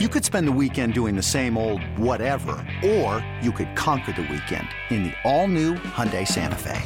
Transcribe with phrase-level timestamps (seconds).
[0.00, 4.22] You could spend the weekend doing the same old whatever, or you could conquer the
[4.22, 6.82] weekend in the all-new Hyundai Santa Fe.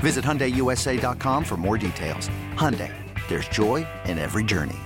[0.00, 2.28] Visit HyundaiUSA.com for more details.
[2.52, 2.92] Hyundai,
[3.28, 4.76] there's joy in every journey.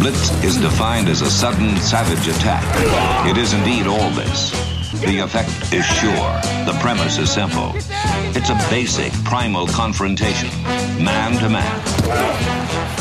[0.00, 2.64] Blitz is defined as a sudden, savage attack.
[3.28, 4.50] It is indeed all this.
[5.02, 6.40] The effect is sure.
[6.64, 7.72] The premise is simple.
[8.34, 10.48] It's a basic, primal confrontation,
[11.04, 12.55] man to man.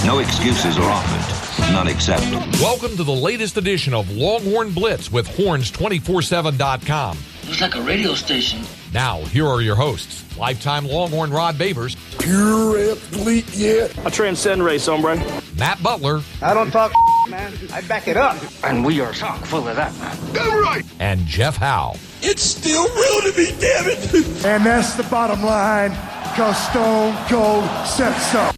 [0.05, 2.39] No excuses are offered, none accepted.
[2.61, 7.17] Welcome to the latest edition of Longhorn Blitz with horns247.com.
[7.43, 8.61] It's like a radio station.
[8.93, 13.87] Now, here are your hosts, lifetime Longhorn Rod Babers, Pure athlete, yeah.
[14.05, 15.15] I transcend race, hombre.
[15.57, 16.91] Matt Butler, I don't talk
[17.29, 17.51] man.
[17.73, 18.37] I back it up.
[18.63, 20.17] And we are chock full of that, man.
[20.33, 20.85] Damn right.
[20.99, 21.95] and Jeff Howe.
[22.21, 24.45] It's still real to me, damn it.
[24.45, 25.91] And that's the bottom line,
[26.29, 28.51] because Stone Cold said so.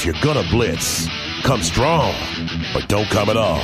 [0.00, 1.06] If you're gonna blitz,
[1.42, 2.14] come strong,
[2.72, 3.60] but don't come at all.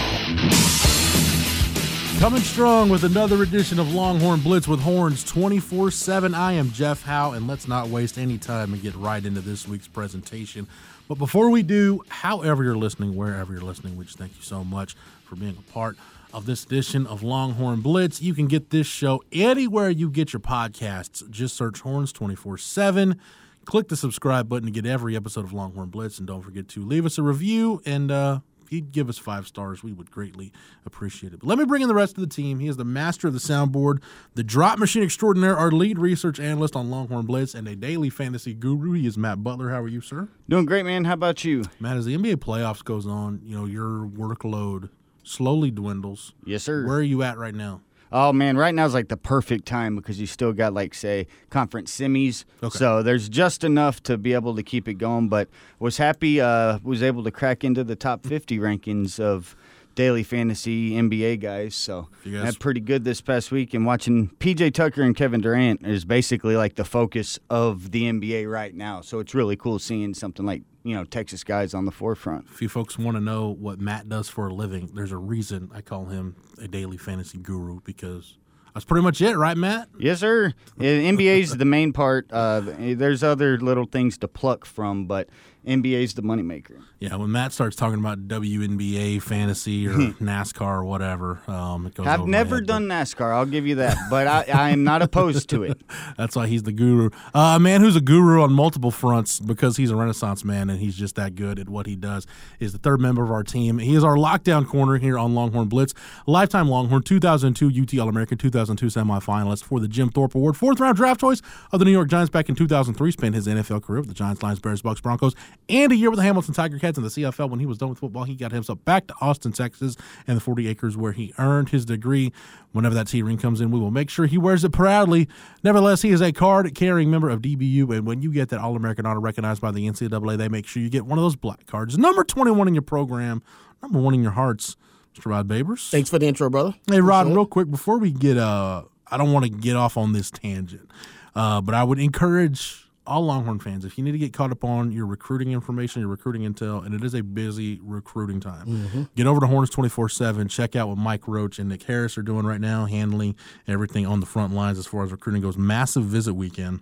[2.18, 6.34] Coming strong with another edition of Longhorn Blitz with Horns 24 7.
[6.34, 9.66] I am Jeff Howe, and let's not waste any time and get right into this
[9.66, 10.66] week's presentation.
[11.08, 14.62] But before we do, however you're listening, wherever you're listening, we just thank you so
[14.62, 15.96] much for being a part
[16.34, 18.20] of this edition of Longhorn Blitz.
[18.20, 21.26] You can get this show anywhere you get your podcasts.
[21.30, 23.18] Just search Horns 24 7.
[23.66, 26.18] Click the subscribe button to get every episode of Longhorn Blitz.
[26.18, 29.46] And don't forget to leave us a review and, uh, if you'd give us five
[29.46, 30.52] stars, we would greatly
[30.84, 31.38] appreciate it.
[31.38, 32.58] But let me bring in the rest of the team.
[32.58, 34.02] He is the master of the soundboard,
[34.34, 38.54] the drop machine extraordinaire, our lead research analyst on Longhorn Blitz, and a daily fantasy
[38.54, 38.90] guru.
[38.92, 39.70] He is Matt Butler.
[39.70, 40.28] How are you, sir?
[40.48, 41.04] Doing great, man.
[41.04, 41.62] How about you?
[41.78, 44.90] Matt, as the NBA playoffs goes on, you know your workload
[45.22, 46.34] slowly dwindles.
[46.44, 46.84] Yes, sir.
[46.84, 47.82] Where are you at right now?
[48.12, 51.26] Oh man, right now is like the perfect time because you still got like say
[51.50, 52.78] conference semis, Okay.
[52.78, 55.28] so there's just enough to be able to keep it going.
[55.28, 55.48] But
[55.78, 59.56] was happy, uh, was able to crack into the top 50 rankings of
[59.96, 61.74] daily fantasy NBA guys.
[61.74, 63.72] So guys- had pretty good this past week.
[63.72, 68.46] And watching PJ Tucker and Kevin Durant is basically like the focus of the NBA
[68.50, 69.00] right now.
[69.00, 72.46] So it's really cool seeing something like you know Texas guys on the forefront.
[72.52, 75.70] If you folks want to know what Matt does for a living, there's a reason
[75.74, 78.36] I call him a daily fantasy guru because
[78.76, 79.88] that's pretty much it, right, Matt?
[79.98, 80.52] Yes, sir.
[80.78, 82.30] NBA is the main part.
[82.30, 85.30] Uh, there's other little things to pluck from, but
[85.66, 86.80] NBA is the moneymaker.
[87.00, 92.06] Yeah, when Matt starts talking about WNBA fantasy or NASCAR or whatever, um, it goes.
[92.06, 93.34] I've never head, done NASCAR.
[93.34, 95.82] I'll give you that, but I, I am not opposed to it.
[96.16, 97.10] That's why he's the guru.
[97.34, 100.78] Uh, a man who's a guru on multiple fronts because he's a Renaissance man and
[100.78, 102.26] he's just that good at what he does.
[102.60, 103.78] Is the third member of our team.
[103.78, 105.94] He is our lockdown corner here on Longhorn Blitz,
[106.26, 110.96] lifetime Longhorn, 2002 UT All American, 2002 semifinalist for the Jim Thorpe Award, fourth round
[110.96, 113.10] draft choice of the New York Giants back in 2003.
[113.10, 115.34] Spent his NFL career with the Giants, Lions, Bears, Bucs, Broncos,
[115.68, 117.50] and a year with the Hamilton Tiger Cats in the CFL.
[117.50, 119.96] When he was done with football, he got himself back to Austin, Texas,
[120.26, 122.32] and the 40 acres where he earned his degree.
[122.72, 125.28] Whenever that T ring comes in, we will make sure he wears it proudly.
[125.62, 128.76] Nevertheless, he is a card carrying member of DBU, and when you get that All
[128.76, 131.66] American honor recognized by the NCAA, they make sure you get one of those black
[131.66, 131.96] cards.
[131.96, 133.42] Number 21 in your program,
[133.82, 134.76] number one in your hearts,
[135.14, 135.30] Mr.
[135.30, 135.90] Rod Babers.
[135.90, 136.74] Thanks for the intro, brother.
[136.90, 140.12] Hey, Rod, real quick, before we get, uh, I don't want to get off on
[140.12, 140.90] this tangent,
[141.34, 144.64] uh, but I would encourage all Longhorn fans, if you need to get caught up
[144.64, 149.26] on your recruiting information, your recruiting intel, and it is a busy recruiting time, get
[149.26, 150.48] over to Horns 24 7.
[150.48, 153.36] Check out what Mike Roach and Nick Harris are doing right now, handling
[153.66, 155.56] everything on the front lines as far as recruiting goes.
[155.56, 156.80] Massive visit weekend.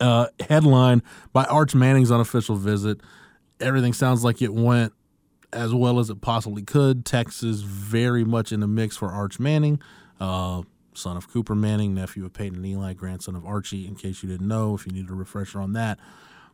[0.00, 1.02] Uh, headline
[1.32, 3.00] by Arch Manning's unofficial visit.
[3.60, 4.92] Everything sounds like it went
[5.52, 7.04] as well as it possibly could.
[7.04, 9.80] Texas very much in the mix for Arch Manning,
[10.20, 10.62] uh,
[10.98, 13.86] son of Cooper Manning, nephew of Peyton and Eli, grandson of Archie.
[13.86, 15.98] In case you didn't know, if you needed a refresher on that.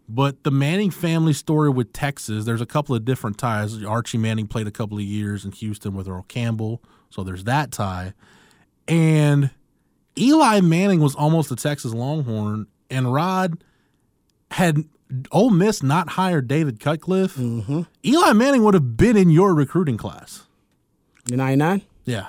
[0.09, 3.83] But the Manning family story with Texas, there's a couple of different ties.
[3.83, 7.73] Archie Manning played a couple of years in Houston with Earl Campbell, so there's that
[7.73, 8.13] tie.
[8.87, 9.51] And
[10.19, 13.65] Eli Manning was almost a Texas Longhorn, and Rod
[14.51, 14.85] had
[15.33, 17.83] Ole Miss not hired David Cutcliffe, mm-hmm.
[18.05, 20.47] Eli Manning would have been in your recruiting class.
[21.25, 21.83] The 99?
[22.05, 22.27] Yeah.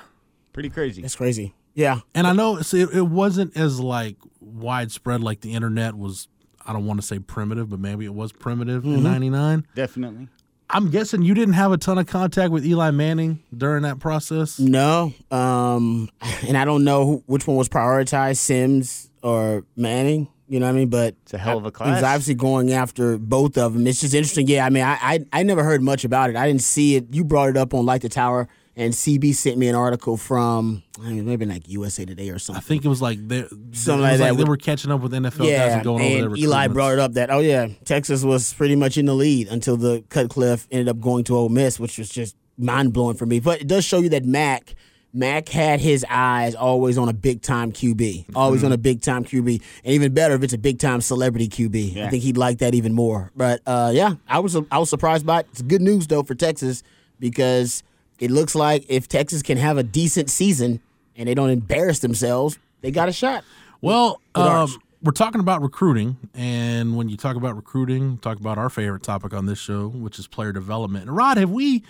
[0.52, 1.02] Pretty crazy.
[1.02, 1.54] That's crazy.
[1.76, 2.00] Yeah.
[2.14, 6.26] And I know see, it, it wasn't as like widespread like the internet was.
[6.68, 9.64] I don't want to say primitive, but maybe it was primitive in '99.
[9.76, 10.26] Definitely.
[10.68, 14.58] I'm guessing you didn't have a ton of contact with Eli Manning during that process.
[14.58, 15.14] No.
[15.30, 16.08] Um,
[16.48, 20.26] and I don't know who, which one was prioritized, Simms or Manning.
[20.48, 20.88] You know what I mean?
[20.88, 23.86] But It's a hell of a He was obviously going after both of them.
[23.86, 24.48] It's just interesting.
[24.48, 26.36] Yeah, I mean, I, I I never heard much about it.
[26.36, 27.06] I didn't see it.
[27.12, 30.82] You brought it up on Light the Tower and CB sent me an article from
[31.02, 32.58] I mean, maybe like USA Today or something.
[32.62, 33.42] I think it was like they,
[33.72, 36.02] Something it like was that They with- were catching up with NFL guys and going
[36.04, 36.72] over their and Eli recruitments.
[36.74, 40.04] brought it up that oh yeah, Texas was pretty much in the lead until the
[40.10, 43.40] Cutcliffe ended up going to Ole Miss, which was just mind blowing for me.
[43.40, 44.74] But it does show you that Mack.
[45.12, 48.66] Mack had his eyes always on a big time QB, always Mm-hmm.
[48.66, 51.96] on a big time QB, and even better if it's a big time celebrity QB.
[52.04, 53.30] I think he'd like that even more.
[53.34, 55.46] But uh, yeah, I was I was surprised by it.
[55.52, 56.82] It's good news though for Texas
[57.18, 57.82] because
[58.18, 60.80] it looks like if Texas can have a decent season
[61.16, 63.44] and they don't embarrass themselves, they got a shot.
[63.80, 68.58] Well, With um, we're talking about recruiting, and when you talk about recruiting, talk about
[68.58, 71.06] our favorite topic on this show, which is player development.
[71.06, 71.84] And Rod, have we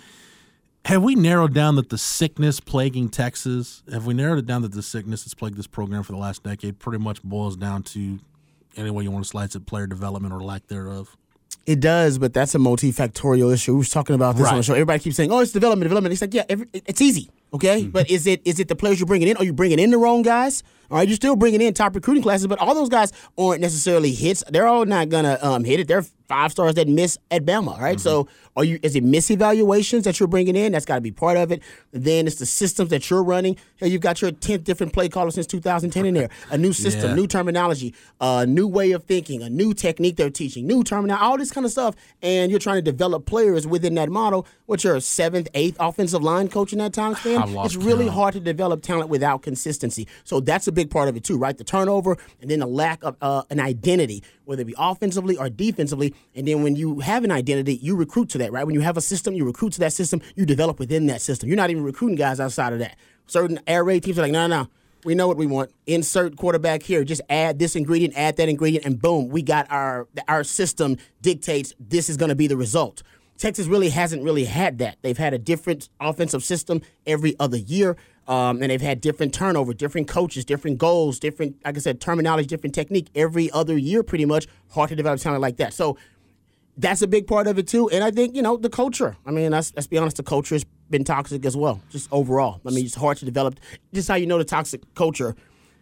[0.85, 3.83] have we narrowed down that the sickness plaguing Texas?
[3.91, 6.43] Have we narrowed it down that the sickness that's plagued this program for the last
[6.43, 8.19] decade pretty much boils down to
[8.77, 11.17] any way you want to slice it, player development or lack thereof?
[11.67, 13.73] It does, but that's a multifactorial issue.
[13.73, 14.73] We was talking about this on the show.
[14.73, 17.81] Everybody keeps saying, "Oh, it's development, development." It's like, yeah, every, it's easy, okay.
[17.81, 17.89] Mm-hmm.
[17.89, 19.35] But is it is it the players you're bringing in?
[19.35, 20.63] Are you bringing in the wrong guys?
[20.89, 24.13] All right, you're still bringing in top recruiting classes, but all those guys aren't necessarily
[24.13, 24.45] hits.
[24.47, 25.89] They're all not gonna um, hit it.
[25.89, 27.99] They're five stars that miss at Bama, right?
[27.99, 28.79] So, are you?
[28.83, 30.71] Is it miss evaluations that you're bringing in?
[30.71, 31.61] That's got to be part of it.
[31.91, 33.55] Then it's the systems that you're running.
[33.77, 36.29] Hey, you've got your tenth different play caller since 2010 in there.
[36.49, 37.15] A new system, Yeah.
[37.15, 41.37] new terminology, a new way of thinking, a new technique they're teaching, new terminology, all
[41.37, 41.95] this kind of stuff.
[42.21, 44.47] And you're trying to develop players within that model.
[44.65, 47.43] What's your seventh, eighth offensive line coach in that time span?
[47.59, 48.15] It's really count.
[48.15, 50.07] hard to develop talent without consistency.
[50.23, 51.55] So that's a big part of it too, right?
[51.57, 55.49] The turnover and then the lack of uh, an identity, whether it be offensively or
[55.49, 56.13] defensively.
[56.35, 58.65] And then when you have an identity, you recruit to that, right?
[58.65, 60.21] When you have a system, you recruit to that system.
[60.35, 61.49] You develop within that system.
[61.49, 62.97] You're not even recruiting guys outside of that.
[63.25, 64.69] Certain air raid teams are like, no, no, no.
[65.03, 65.71] We know what we want.
[65.85, 67.03] Insert quarterback here.
[67.03, 71.73] Just add this ingredient, add that ingredient, and boom, we got our our system dictates
[71.79, 73.03] this is going to be the result.
[73.37, 74.97] Texas really hasn't really had that.
[75.03, 77.95] They've had a different offensive system every other year,
[78.27, 82.47] um, and they've had different turnover, different coaches, different goals, different, like I said, terminology,
[82.47, 84.47] different technique every other year, pretty much.
[84.71, 85.73] Hard to develop talent like that.
[85.73, 85.97] So
[86.77, 87.89] that's a big part of it too.
[87.89, 89.15] And I think you know the culture.
[89.25, 92.61] I mean, let's, let's be honest, the culture has been toxic as well, just overall.
[92.65, 93.59] I mean, it's hard to develop.
[93.93, 95.35] Just how you know the toxic culture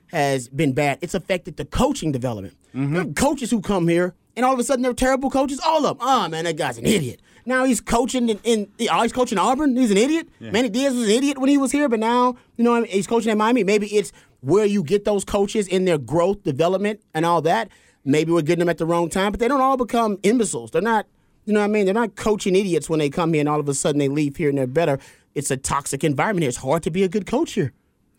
[0.08, 1.00] has been bad.
[1.02, 2.56] It's affected the coaching development.
[2.74, 5.60] There are coaches who come here and all of a sudden they're terrible coaches.
[5.66, 6.08] All of them.
[6.08, 7.22] Oh man, that guy's an idiot.
[7.46, 9.76] Now he's coaching in, in oh, he's coaching Auburn.
[9.76, 10.28] He's an idiot.
[10.40, 13.32] Manny Diaz was an idiot when he was here, but now you know he's coaching
[13.32, 13.64] at Miami.
[13.64, 14.12] Maybe it's
[14.42, 17.70] where you get those coaches in their growth, development, and all that.
[18.04, 20.70] Maybe we're getting them at the wrong time, but they don't all become imbeciles.
[20.70, 21.08] They're not,
[21.46, 21.86] you know what I mean?
[21.86, 24.36] They're not coaching idiots when they come here and all of a sudden they leave
[24.36, 25.00] here and they're better.
[25.34, 26.50] It's a toxic environment here.
[26.50, 27.74] It's hard to be a good coach here.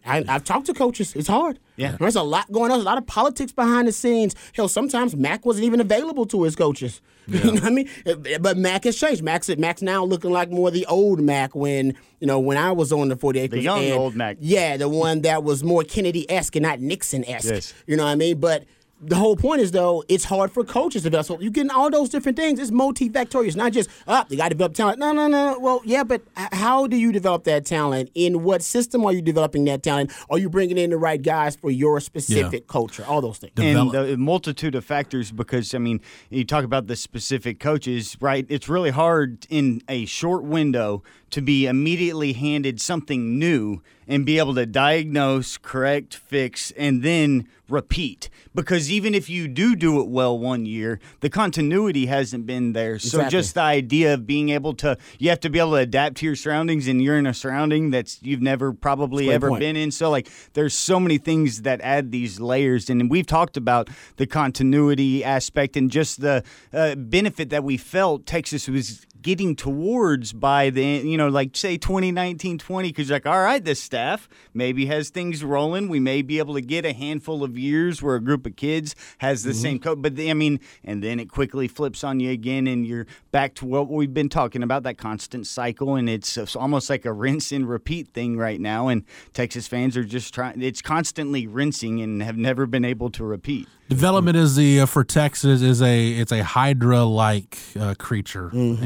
[0.06, 1.14] I, I've talked to coaches.
[1.14, 1.58] It's hard.
[1.76, 1.96] Yeah.
[1.98, 2.78] There's a lot going on.
[2.78, 4.34] There's a lot of politics behind the scenes.
[4.54, 7.00] Hell, sometimes Mack wasn't even available to his coaches.
[7.26, 7.88] you know what I mean?
[8.06, 9.22] Eh, but Mack has changed.
[9.22, 12.92] Mack's Mack's now looking like more the old Mack when you know when I was
[12.92, 13.58] on the 40 acres.
[13.58, 14.36] The young and- old Mack.
[14.40, 17.48] Yeah, the one that was more Kennedy esque and not Nixon esque.
[17.50, 17.74] Yes.
[17.86, 18.38] You know what I mean?
[18.38, 18.64] But
[19.00, 21.26] the whole point is though, it's hard for coaches to develop.
[21.26, 22.58] So you're getting all those different things.
[22.58, 23.46] It's multifactorial.
[23.46, 24.30] It's not just up.
[24.30, 24.98] you got to develop talent.
[24.98, 25.58] No, no, no.
[25.58, 28.10] Well, yeah, but how do you develop that talent?
[28.14, 30.12] In what system are you developing that talent?
[30.30, 33.04] Are you bringing in the right guys for your specific culture?
[33.06, 33.52] All those things.
[33.58, 36.00] and the multitude of factors because I mean
[36.30, 41.42] you talk about the specific coaches right it's really hard in a short window to
[41.42, 48.30] be immediately handed something new and be able to diagnose correct fix and then repeat
[48.54, 52.96] because even if you do do it well one year the continuity hasn't been there
[52.96, 53.30] so Exactly.
[53.30, 56.26] just the idea of being able to you have to be able to adapt to
[56.26, 59.58] your surroundings and you're in a surrounding that's you've never probably ever point.
[59.60, 63.56] been in so like there's so many things that add these layers and we've talked
[63.56, 69.56] about the continuity aspect and just the uh, benefit that we felt texas was getting
[69.56, 74.28] towards by the you know like say 2019 20 because like all right this staff
[74.54, 75.88] maybe has things rolling.
[75.88, 78.94] We may be able to get a handful of years where a group of kids
[79.18, 82.30] has the same coach but the, i mean and then it quickly flips on you
[82.30, 85.96] again and you're back to what we've been talking about that constant cycle.
[85.96, 88.86] And it's, it's almost like a rinse and repeat thing right now.
[88.86, 93.24] And texas fans are just trying it's constantly rinsing and have never been able to
[93.24, 93.66] repeat.
[93.88, 98.78] Development is the uh, for Texas is a it's a Hydra like uh, creature, and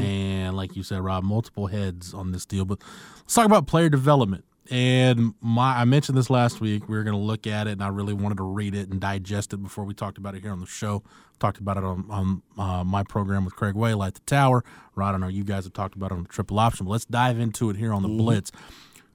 [0.55, 2.65] like you said, Rob, multiple heads on this deal.
[2.65, 2.79] But
[3.17, 4.45] let's talk about player development.
[4.69, 6.87] And my I mentioned this last week.
[6.87, 9.01] We were going to look at it, and I really wanted to read it and
[9.01, 11.03] digest it before we talked about it here on the show.
[11.39, 14.63] Talked about it on, on uh, my program with Craig Way, at the Tower.
[14.95, 16.85] Rod, I know you guys have talked about it on the Triple Option.
[16.85, 18.51] But let's dive into it here on the Blitz.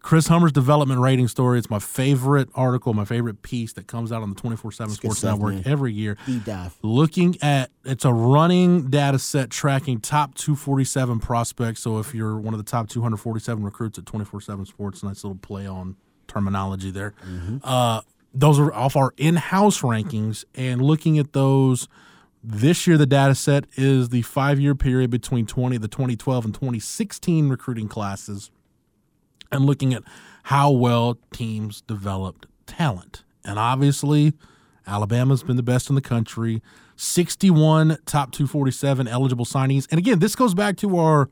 [0.06, 1.58] Chris Hummer's development rating story.
[1.58, 5.18] It's my favorite article, my favorite piece that comes out on the 24 7 Sports
[5.18, 5.62] stuff, Network man.
[5.66, 6.16] every year.
[6.24, 6.76] Deep dive.
[6.80, 11.80] Looking at it's a running data set tracking top 247 prospects.
[11.80, 15.38] So if you're one of the top 247 recruits at 24 7 Sports, nice little
[15.38, 15.96] play on
[16.28, 17.12] terminology there.
[17.64, 20.44] Uh, those are off our in house rankings.
[20.54, 21.88] And looking at those,
[22.44, 26.54] this year the data set is the five year period between 20 the 2012 and
[26.54, 28.52] 2016 recruiting classes
[29.50, 30.02] and looking at
[30.44, 33.24] how well teams developed talent.
[33.44, 34.32] And obviously,
[34.86, 36.62] Alabama's been the best in the country.
[36.96, 39.86] 61 top 247 eligible signees.
[39.90, 41.28] And again, this goes back to our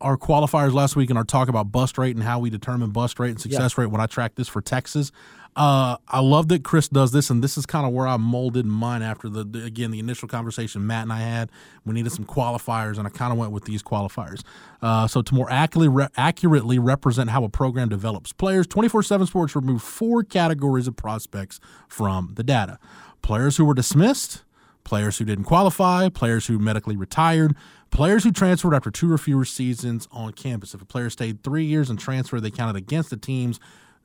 [0.00, 3.18] our qualifiers last week and our talk about bust rate and how we determine bust
[3.18, 5.10] rate and success rate when I track this for Texas.
[5.58, 8.64] Uh, I love that Chris does this, and this is kind of where I molded
[8.64, 11.50] mine after the, the again the initial conversation Matt and I had.
[11.84, 14.44] We needed some qualifiers, and I kind of went with these qualifiers.
[14.80, 19.02] Uh, so to more accurately re- accurately represent how a program develops players, twenty four
[19.02, 22.78] seven Sports removed four categories of prospects from the data:
[23.22, 24.44] players who were dismissed,
[24.84, 27.56] players who didn't qualify, players who medically retired,
[27.90, 30.72] players who transferred after two or fewer seasons on campus.
[30.72, 33.58] If a player stayed three years and transferred, they counted against the team's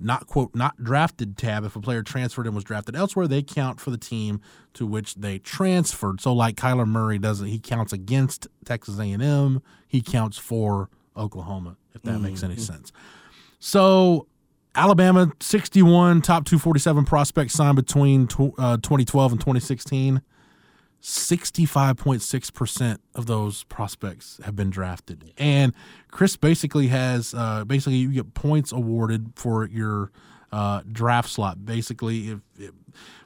[0.04, 1.64] not quote not drafted tab.
[1.64, 4.42] If a player transferred and was drafted elsewhere, they count for the team
[4.74, 6.22] to which they transferred.
[6.22, 9.62] So like Kyler Murray doesn't, he counts against Texas A&M.
[9.88, 11.78] He counts for Oklahoma.
[11.94, 12.92] If that makes any sense.
[13.60, 14.28] So
[14.76, 20.22] Alabama 61 top 247 prospects signed between tw- uh, 2012 and 2016.
[21.04, 25.34] 65.6% of those prospects have been drafted.
[25.38, 25.74] And
[26.10, 30.12] Chris basically has uh, basically you get points awarded for your
[30.54, 31.66] uh, draft slot.
[31.66, 32.72] Basically, if, if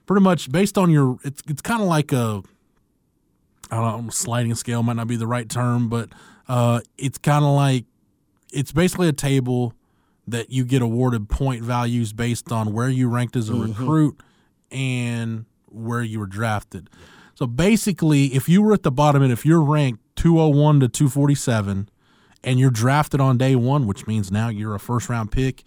[0.08, 2.42] pretty much based on your it's it's kind of like a
[3.70, 6.10] I don't know, sliding scale might not be the right term, but
[6.48, 7.86] uh, it's kind of like
[8.52, 9.74] it's basically a table
[10.26, 14.20] that you get awarded point values based on where you ranked as a recruit
[14.72, 16.90] and where you were drafted.
[17.38, 21.88] So basically, if you were at the bottom and if you're ranked 201 to 247
[22.44, 25.64] and you're drafted on day one, which means now you're a first round pick,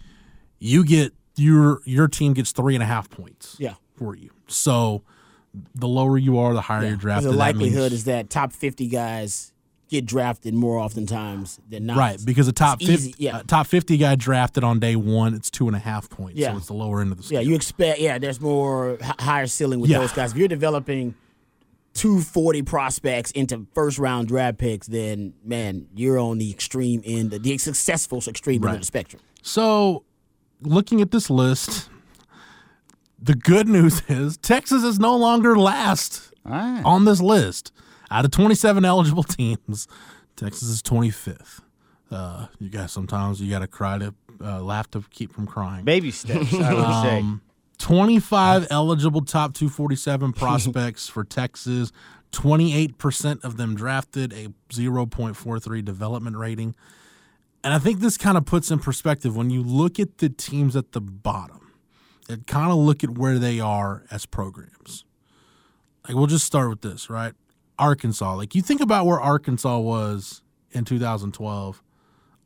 [0.59, 3.75] you get your your team gets three and a half points Yeah.
[3.95, 4.31] for you.
[4.47, 5.03] So
[5.73, 7.31] the lower you are, the higher you're drafted.
[7.31, 9.53] The likelihood is that top 50 guys
[9.89, 11.97] get drafted more oftentimes than not.
[11.97, 13.37] Right, because a top It's easy, fifty, yeah.
[13.37, 16.37] uh, top fifty guy drafted on day one, it's two and a half points.
[16.37, 16.51] Yeah.
[16.51, 17.41] so it's the lower end of the scale.
[17.41, 17.99] Yeah, you expect.
[17.99, 19.99] Yeah, there's more h- higher ceiling with Yeah.
[19.99, 20.31] those guys.
[20.31, 21.15] If you're developing
[21.93, 27.57] 240 prospects into first round draft picks, then man, you're on the extreme end, the
[27.57, 29.21] successful extreme end of the spectrum.
[29.41, 30.03] So,
[30.61, 31.89] looking at this list,
[33.21, 36.81] the good news is Texas is no longer last Ah.
[36.85, 37.71] on this list.
[38.09, 39.87] Out of 27 eligible teams,
[40.35, 41.59] Texas is 25th.
[42.09, 45.85] Uh, you guys sometimes you got to cry to uh, laugh to keep from crying.
[45.85, 47.23] Baby steps, I would say.
[47.83, 51.91] Um, 25 eligible top 247 prospects for Texas.
[52.31, 56.75] 28% of them drafted a 0.43 development rating.
[57.63, 60.75] And I think this kind of puts in perspective when you look at the teams
[60.75, 61.73] at the bottom
[62.29, 65.05] and kind of look at where they are as programs.
[66.07, 67.33] Like, we'll just start with this, right?
[67.77, 68.35] Arkansas.
[68.35, 71.83] Like, you think about where Arkansas was in 2012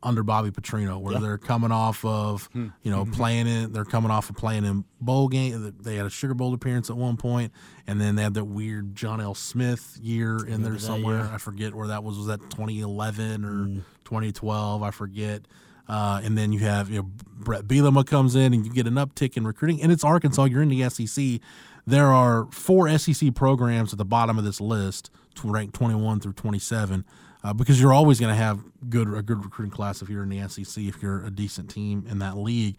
[0.04, 2.68] under Bobby Petrino, where they're coming off of hmm.
[2.84, 3.14] you know mm-hmm.
[3.14, 5.74] playing in, they're coming off of playing in bowl game.
[5.80, 7.52] They had a Sugar Bowl appearance at one point,
[7.88, 9.34] and then they had that weird John L.
[9.34, 11.30] Smith year in there that somewhere.
[11.32, 12.18] I forget where that was.
[12.18, 13.82] Was that 2011 or mm.
[14.06, 14.84] 2012?
[14.84, 15.42] I forget.
[15.88, 18.96] Uh, and then you have you know Bret Bielema comes in, and you get an
[18.96, 19.82] uptick in recruiting.
[19.82, 20.46] And it's Arkansas.
[20.46, 21.42] You're in the SEC.
[21.88, 25.12] There are four SEC programs at the bottom of this list,
[25.44, 27.06] ranked 21 through 27
[27.46, 28.60] uh, because you're always going to have
[28.90, 32.06] good a good recruiting class if you're in the SEC if you're a decent team
[32.10, 32.76] in that league.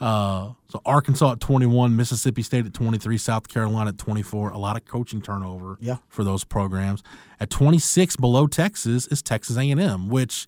[0.00, 4.50] Uh, so Arkansas at 21, Mississippi State at 23, South Carolina at 24.
[4.50, 5.96] A lot of coaching turnover Yeah.
[6.08, 7.02] for those programs.
[7.40, 10.46] At 26, below Texas is Texas A&M, which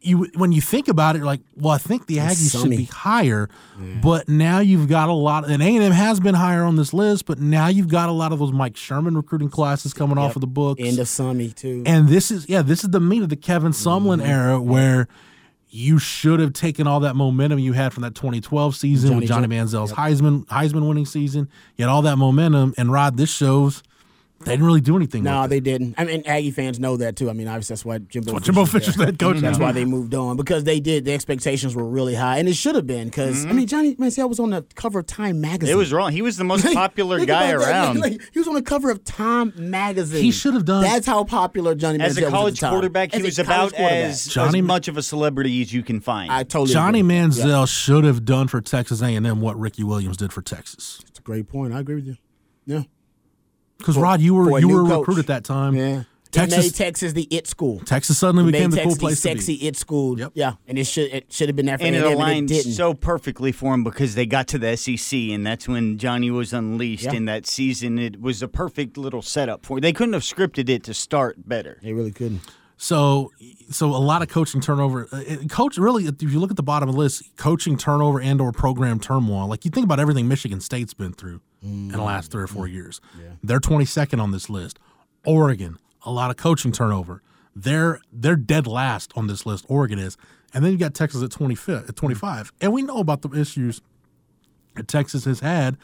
[0.00, 2.70] you when you think about it, you're like, well, I think the It's Aggies should
[2.70, 3.48] be higher,
[4.02, 6.92] but now you've got a lot, and A and M has been higher on this
[6.94, 10.36] list, but now you've got a lot of those Mike Sherman recruiting classes coming off
[10.36, 10.80] of the books.
[10.82, 11.82] End of Summy too.
[11.86, 14.30] And this is yeah, this is the meat of the Kevin Sumlin Mm-hmm.
[14.30, 15.08] era where
[15.70, 19.46] you should have taken all that momentum you had from that 2012 season with Johnny
[19.46, 21.48] Johnny Manziel's Heisman Heisman winning season.
[21.76, 23.82] You had all that momentum, and Rod, this shows
[24.48, 25.22] They didn't really do anything.
[25.22, 25.64] No, with they it.
[25.64, 25.94] didn't.
[25.98, 27.30] I mean, Aggie fans know that too.
[27.30, 28.32] I mean, obviously that's why Jimbo.
[28.32, 29.06] That's why Jimbo Fisher's Fisher's there.
[29.06, 31.04] the head coach That's why they moved on because they did.
[31.04, 33.08] The expectations were really high, and it should have been.
[33.08, 33.56] Because I mm-hmm.
[33.56, 35.74] mean, Johnny Manziel was on the cover of Time magazine.
[35.74, 36.12] It was wrong.
[36.12, 38.00] He was the most popular Think guy around.
[38.00, 40.22] Like, he was on the cover of Time magazine.
[40.22, 42.60] He should have done- That's how popular Johnny As Manziel a was college at the
[42.60, 42.70] time.
[42.72, 46.00] quarterback, he As was about as, Johnny- as much of a celebrity as you can
[46.00, 46.30] find.
[46.30, 47.14] I totally Johnny agree.
[47.16, 47.64] Manziel Yeah.
[47.64, 51.00] should have done for Texas A&M what Ricky Williams did for Texas.
[51.04, 51.72] That's a great point.
[51.72, 52.16] I agree with you.
[52.66, 52.82] Yeah.
[53.78, 55.74] Because Rod, you were a you new were a recruit at that time.
[55.74, 56.02] Yeah.
[56.30, 57.80] Texas- it made Texas the it school.
[57.86, 60.18] Texas suddenly It became made the cool Texas place to sexy it school.
[60.18, 60.32] Yep.
[60.34, 62.50] Yeah, and it should it should have been there for and it A&M, and aligned
[62.50, 66.52] so perfectly for him because they got to the SEC, and that's when Johnny was
[66.52, 67.14] unleashed Yeah.
[67.14, 67.98] in that season.
[67.98, 69.80] It was a perfect little setup for.
[69.80, 71.78] They couldn't have scripted it to start better.
[71.82, 72.42] They really couldn't.
[72.80, 73.32] So,
[73.70, 75.08] so a lot of coaching turnover.
[75.10, 78.40] Uh, Coach, really, if you look at the bottom of the list, coaching turnover and
[78.40, 79.48] or program turmoil.
[79.48, 82.68] Like you think about everything Michigan State's been through in the last three or four
[82.68, 83.00] years.
[83.42, 84.78] They're 22nd on this list.
[85.26, 87.20] Oregon, a lot of coaching turnover.
[87.54, 89.66] They're they're dead last on this list.
[89.68, 90.16] Oregon is,
[90.54, 91.88] and then you got Texas at 25.
[91.88, 93.80] At 25, and we know about the issues
[94.76, 95.76] that Texas has had.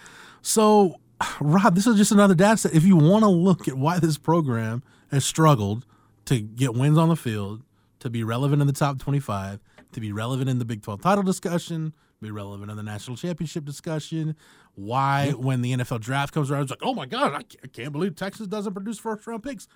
[0.42, 1.00] So,
[1.40, 2.74] Rob, this is just another data set.
[2.74, 5.84] If you want to look at why this program has struggled
[6.26, 7.62] to get wins on the field,
[8.00, 9.60] to be relevant in the top 25,
[9.92, 13.64] to be relevant in the Big 12 title discussion, be relevant in the national championship
[13.64, 14.36] discussion,
[14.74, 17.66] why when the NFL draft comes around, it's like, oh my God, I can't, I
[17.68, 19.68] can't believe Texas doesn't produce first round picks.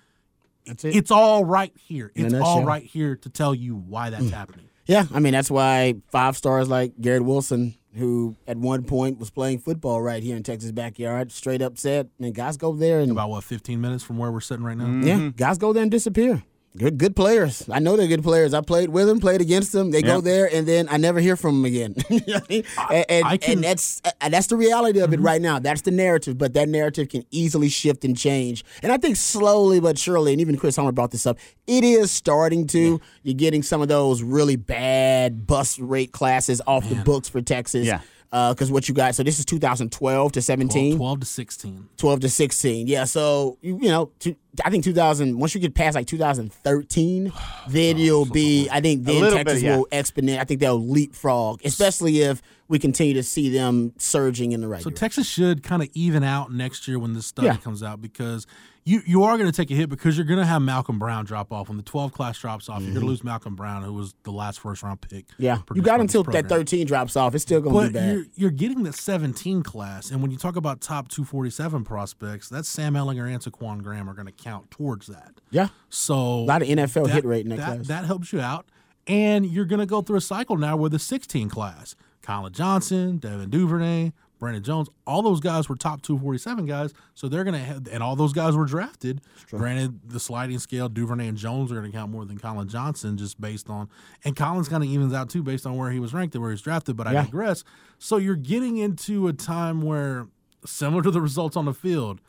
[0.65, 0.95] That's it.
[0.95, 2.11] It's all right here.
[2.15, 4.31] It's all right here to tell you why that's mm.
[4.31, 4.69] happening.
[4.85, 9.29] Yeah, I mean that's why five stars like Garrett Wilson, who at one point was
[9.29, 13.11] playing football right here in Texas backyard, straight up said, "Man, guys go there and
[13.11, 15.05] About what, 15 minutes from where we're sitting right now?
[15.05, 16.43] yeah, guys go there and disappear."
[16.77, 17.67] Good, good players.
[17.69, 18.53] I know they're good players.
[18.53, 19.89] I played with them, played against them.
[19.89, 21.95] They go there, and then I never hear from them again.
[22.09, 22.63] You know I mean?
[22.91, 25.57] and, and, I can- and that's uh, that's the reality of it right now.
[25.59, 28.63] That's the narrative, but that narrative can easily shift and change.
[28.83, 32.11] And I think slowly but surely, and even Chris Hummer brought this up, it is
[32.11, 33.01] starting to.
[33.23, 37.87] You're getting some of those really bad bust rate classes off the books for Texas.
[37.87, 38.01] Yeah.
[38.31, 40.97] Uh, because what you got, so this is 2012 to 17.
[40.97, 41.89] 12, 12 to 16.
[41.97, 42.87] 12 to 16.
[42.87, 47.33] Yeah, so you, you know, to, I think 2000 once you get past like 2013,
[47.69, 49.77] then you'll be I think then little bit, Texas yeah.
[49.77, 50.39] will exponent.
[50.39, 54.81] I think they'll leapfrog, especially if we continue to see them surging in the right
[54.83, 54.99] So direction.
[54.99, 57.57] Texas should kind of even out next year when this study Yeah.
[57.57, 58.45] comes out because
[58.85, 61.25] you you are going to take a hit because you're going to have Malcolm Brown
[61.25, 62.81] drop off when the 12 class drops off.
[62.81, 65.27] You're going to lose Malcolm Brown, who was the last first round pick.
[65.27, 65.43] Mm-hmm.
[65.43, 67.35] yeah, you got until that 13 drops off.
[67.35, 68.13] It's still going to be bad.
[68.13, 72.69] you're, you're getting the 17 class, and when you talk about top 247 prospects, that's
[72.69, 75.33] Sam Ehlinger and Saquon Graham are going to count towards that.
[75.51, 77.87] Yeah, So a lot of NFL hit rate in that, that, class.
[77.87, 78.65] that helps you out.
[79.07, 81.95] And you're going to go through a cycle now with the 16 class.
[82.21, 86.93] Collin Johnson, Devin Duvernay, Brandon Jones, all those guys were top 247 guys.
[87.13, 89.21] So they're going to have, and all those guys were drafted.
[89.51, 93.17] Granted, the sliding scale, Duvernay and Jones are going to count more than Collin Johnson
[93.17, 93.89] just based on,
[94.23, 96.51] and Collins kind of evens out too based on where he was ranked and where
[96.51, 96.95] he was drafted.
[96.95, 97.23] But I Yeah.
[97.25, 97.63] digress.
[97.97, 100.27] So you're getting into a time where,
[100.65, 102.21] similar to the results on the field,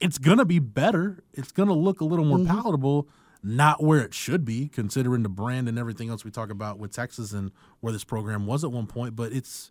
[0.00, 1.22] it's going to be better.
[1.32, 2.56] It's going to look a little more Mm-hmm.
[2.56, 3.08] palatable,
[3.44, 6.92] not where it should be, considering the brand and everything else we talk about with
[6.92, 9.14] Texas and where this program was at one point.
[9.14, 9.70] But it's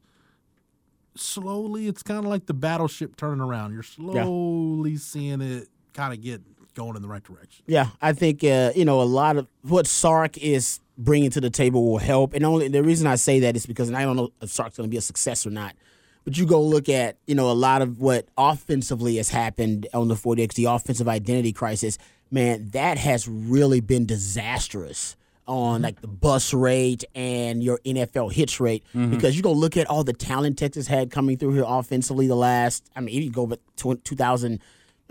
[1.15, 3.73] slowly, it's kind of like the battleship turning around.
[3.73, 6.41] You're slowly seeing it kind of get
[6.73, 7.63] going in the right direction.
[7.67, 11.49] Yeah, I think uh, you know a lot of what Sark is bringing to the
[11.49, 14.31] table will help, and only the reason I say that is because I don't know
[14.41, 15.75] if Sark's going to be a success or not.
[16.23, 20.07] But you go look at you know a lot of what offensively has happened on
[20.07, 21.97] the 40X, the offensive identity crisis.
[22.33, 25.83] Man, that has really been disastrous on mm-hmm.
[25.83, 29.11] like the bust rate and your NFL hits rate mm-hmm.
[29.11, 32.35] because you go look at all the talent Texas had coming through here offensively the
[32.35, 32.89] last.
[32.95, 34.59] I mean, if you go back to 2000.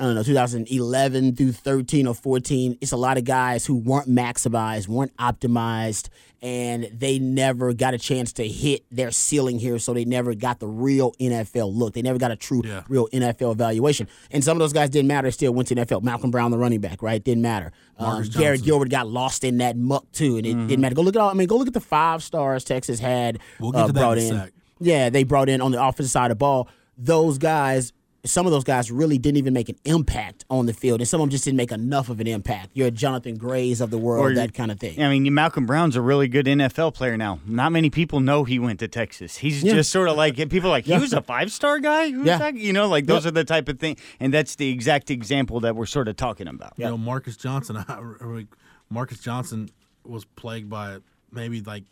[0.01, 2.79] I don't know, 2011 through 13 or 14.
[2.81, 6.09] It's a lot of guys who weren't maximized, weren't optimized,
[6.41, 9.79] and they never got a chance to hit their ceiling here.
[9.79, 11.93] So they never got the real NFL look.
[11.93, 12.83] They never got a true, Yeah.
[12.89, 14.09] real NFL evaluation.
[14.31, 15.27] And some of those guys didn't matter.
[15.27, 16.01] They still went to the NFL.
[16.01, 17.23] Malcolm Brown, the running back, right?
[17.23, 17.71] Didn't matter.
[17.99, 20.95] Um, Garrett Gilbert got lost in that muck too, and it didn't matter.
[20.95, 21.29] Go look at all.
[21.29, 24.01] I mean, go look at the five stars Texas had We'll get uh, to that
[24.01, 24.51] brought in in.
[24.81, 26.69] Yeah, they brought in on the offensive side of the ball.
[26.97, 27.93] Those guys,
[28.25, 31.21] some of those guys really didn't even make an impact on the field, and some
[31.21, 32.71] of them just didn't make enough of an impact.
[32.75, 35.03] You're a Jonathan Grays of the world, Or- that kind of thing.
[35.03, 37.41] I mean, Malcolm Brown's a really good NFL player now.
[37.47, 39.39] Not many people know he went to Texas.
[39.39, 39.75] He's Yeah.
[39.75, 40.97] just sort of like people are like Yeah.
[40.97, 42.11] he was a five star guy.
[42.11, 42.39] Who's Yeah.
[42.39, 42.57] that?
[42.57, 43.31] You know, like those Yep.
[43.31, 46.47] are the type of thing, and that's the exact example that we're sort of talking
[46.49, 46.75] about.
[46.77, 47.85] You know, Marcus Johnson.
[48.91, 49.71] Marcus Johnson
[50.05, 50.99] was plagued by
[51.33, 51.85] maybe like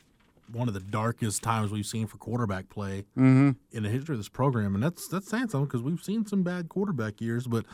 [0.53, 3.51] one of the darkest times we've seen for quarterback play mm-hmm.
[3.71, 6.43] in the history of this program, and that's that's saying something because we've seen some
[6.43, 7.47] bad quarterback years.
[7.47, 7.67] But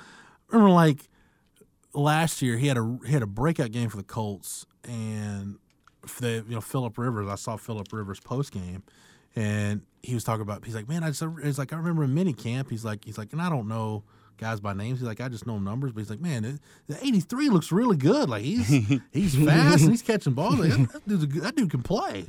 [0.48, 1.08] remember, like
[1.92, 5.58] last year he had a he had a breakout game for the Colts, and
[6.20, 7.28] the you know Philip Rivers.
[7.28, 8.82] I saw Philip Rivers post game,
[9.36, 10.64] and he was talking about.
[10.64, 12.70] He's like, man, I just he's like I remember in mini camp.
[12.70, 14.04] He's like he's like, and I don't know
[14.36, 14.98] guys by names.
[15.00, 17.96] He's like, I just know numbers, but he's like, man, it, the 83 looks really
[17.96, 18.28] good.
[18.28, 18.66] Like he's
[19.12, 20.58] he's fast and he's catching balls.
[20.58, 22.24] Like, that, that, dude's a good, that dude can play.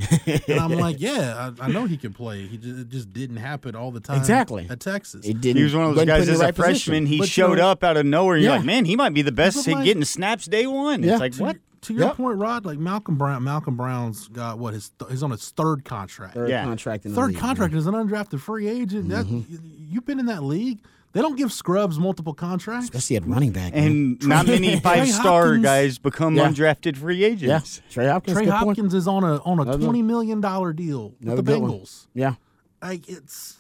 [0.48, 2.46] And I'm like, yeah, I, I know he can play.
[2.48, 4.18] He just, it just didn't happen all the time.
[4.18, 4.68] Exactly.
[4.70, 5.26] at Texas.
[5.26, 5.58] It didn't.
[5.58, 6.74] He was one of those guys as the a right position.
[6.92, 7.06] freshman.
[7.06, 8.38] He But, you showed know- up out of nowhere.
[8.38, 11.04] You're like, man, he might be the best But, at like- getting snaps day one.
[11.04, 11.14] Yeah.
[11.14, 11.58] It's like what?
[11.82, 12.16] To your Yep.
[12.18, 13.44] point, Rod, like Malcolm Brown.
[13.44, 16.34] Malcolm Brown's got what his he's on his third contract.
[16.34, 16.64] Third Yeah.
[16.64, 19.10] contract in the Third league, contract as an undrafted free agent.
[19.10, 19.54] That Mm-hmm.
[19.54, 19.60] you,
[19.92, 20.80] you've been in that league.
[21.16, 22.90] They don't give scrubs multiple contracts.
[22.90, 23.74] especially at running back.
[23.74, 23.88] man.
[23.88, 26.50] And not many five star guys become Yeah.
[26.50, 27.42] undrafted free agents.
[27.44, 27.82] yeah, agents.
[27.90, 28.36] Trey Hopkins.
[28.36, 28.78] Trey good point.
[28.78, 31.62] Hopkins is on a on a Another- twenty million dollar deal with Another the good
[31.62, 31.72] one.
[31.72, 32.08] Bengals.
[32.14, 32.34] Yeah,
[32.82, 33.60] Like it's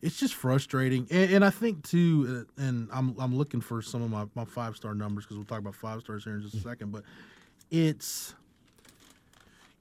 [0.00, 2.46] it's just frustrating, and, and I think too.
[2.58, 5.44] Uh, and I'm I'm looking for some of my, my five star numbers because we'll
[5.46, 6.92] talk about five stars here in just a second.
[6.92, 7.02] But
[7.68, 8.32] it's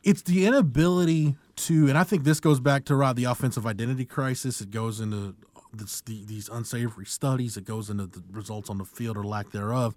[0.04, 4.06] it's the inability to, and I think this goes back to Rod the offensive identity
[4.06, 4.62] crisis.
[4.62, 5.36] It goes into
[5.74, 7.58] this, the, these unsavory studies.
[7.58, 9.96] It goes into the results on the field or lack thereof.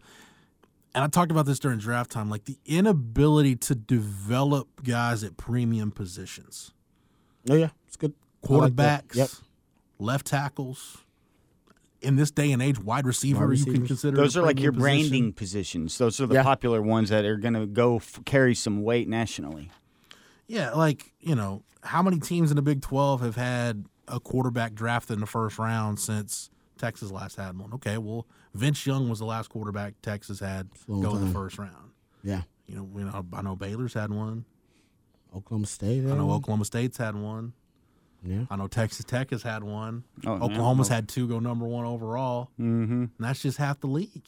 [0.94, 5.37] And I talked about this during draft time, like the inability to develop guys at
[5.37, 6.72] premium positions,
[7.48, 8.12] oh yeah, it's good.
[8.48, 9.28] I like quarterbacks, Yep.
[10.00, 10.98] left tackles.
[12.02, 13.88] In this day and age, wide receiver, Wide you can receivers.
[13.88, 14.83] consider Those are like your position.
[14.83, 15.98] branding positions.
[15.98, 16.42] Those are the Yeah.
[16.42, 19.70] popular ones that are going to go f- carry some weight nationally.
[20.48, 24.75] Yeah, like, you know, how many teams in the Big 12 have had a quarterback
[24.75, 27.73] drafted in the first round since Texas last had one?
[27.75, 31.59] Okay, well, Vince Young was the last quarterback Texas had long go in the first
[31.59, 31.90] round.
[32.23, 34.44] Yeah, You know, we know, I know Baylor's had one.
[35.35, 36.05] Oklahoma State.
[36.05, 37.53] I know uh, Oklahoma State's had one.
[38.23, 38.44] Yeah.
[38.51, 40.05] I know Texas Tech has had one.
[40.27, 40.42] Oh, yeah.
[40.44, 42.51] Oklahoma's had two go number one overall.
[42.61, 42.92] Mm-hmm.
[42.92, 44.25] And that's just half the league.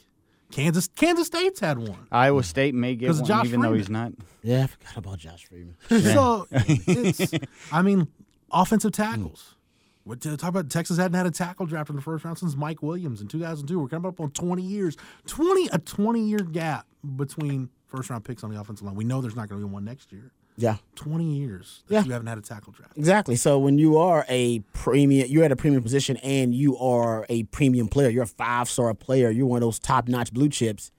[0.51, 2.07] Kansas Kansas State's had one.
[2.13, 4.13] Iowa State may get 'Cause one, Josh even though he's not.
[4.43, 5.77] Yeah, I forgot about Josh Freeman.
[5.89, 7.33] So it's,
[7.73, 8.09] I mean,
[8.51, 9.57] offensive tackles.
[10.05, 10.69] What to talk about?
[10.69, 13.79] Texas hadn't had a tackle draft in the first round since Mike Williams in 2002.
[13.79, 16.87] We're coming up on 20 years, 20 a 20 year gap
[17.17, 18.97] between first round picks on the offensive line.
[18.97, 20.33] We know there's not going to be one next year.
[20.57, 22.05] Yeah, 20 years that Yeah.
[22.05, 22.93] you haven't had a tackle draft.
[22.99, 23.37] exactly.
[23.37, 27.45] So when you are a premium, you're at a premium position, and you are a
[27.45, 28.11] premium player.
[28.11, 29.31] You're a five star player.
[29.31, 30.91] You're one of those top notch blue chips.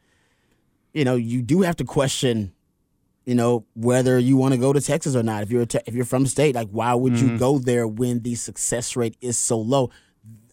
[0.93, 2.53] You know, you do have to question.
[3.25, 5.43] You know whether you want to go to Texas or not.
[5.43, 7.37] If you're a te- if you're from state, like why would you mm-hmm.
[7.37, 9.91] go there when the success rate is so low?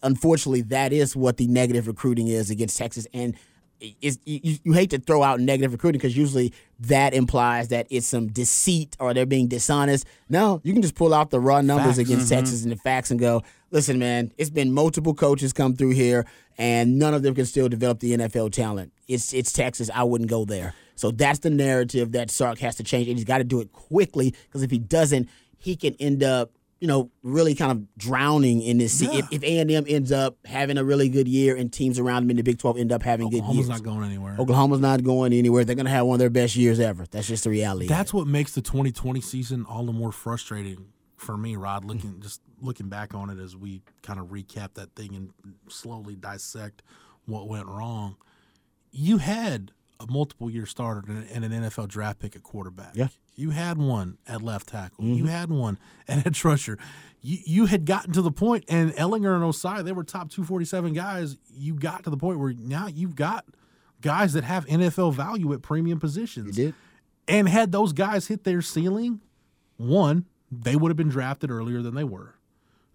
[0.03, 3.35] Unfortunately, that is what the negative recruiting is against Texas, and
[3.81, 8.07] it's, you, you hate to throw out negative recruiting because usually that implies that it's
[8.07, 10.05] some deceit or they're being dishonest.
[10.29, 12.09] No, you can just pull out the raw numbers Facts.
[12.09, 12.35] against mm-hmm.
[12.35, 16.25] Texas and the facts and go, listen, man, it's been multiple coaches come through here
[16.57, 18.93] and none of them can still develop the NFL talent.
[19.07, 19.89] It's it's Texas.
[19.93, 20.73] I wouldn't go there.
[20.95, 23.71] So that's the narrative that Sark has to change, and he's got to do it
[23.71, 28.61] quickly because if he doesn't, he can end up you know, really kind of drowning
[28.61, 28.99] in this.
[29.01, 29.11] Yeah.
[29.13, 32.37] If, if A&M ends up having a really good year and teams around them in
[32.37, 33.69] the Big 12 end up having good Oklahoma's years.
[33.69, 34.35] not going anywhere.
[34.39, 35.63] Oklahoma's not going anywhere.
[35.63, 37.05] They're going to have one of their best years ever.
[37.09, 37.87] That's just the reality.
[37.87, 41.85] That's what makes the 2020 season all the more frustrating for me, Rod.
[41.85, 45.29] Looking just looking back on it as we kind of recap that thing and
[45.69, 46.81] slowly dissect
[47.25, 48.17] what went wrong.
[48.91, 52.91] You had a multiple year starter and an NFL draft pick at quarterback.
[52.95, 53.07] Yeah.
[53.35, 55.05] You had one at left tackle.
[55.05, 55.27] You mm-hmm.
[55.27, 56.77] had one at edge rusher.
[57.21, 60.93] You, you had gotten to the point, and Ehlinger and Ossai, they were top 247
[60.93, 61.37] guys.
[61.53, 63.45] You got to the point where now you've got
[64.01, 66.75] guys that have NFL value at premium positions You did.
[67.27, 69.21] and had those guys hit their ceiling,
[69.77, 72.35] one, they would have been drafted earlier than they were.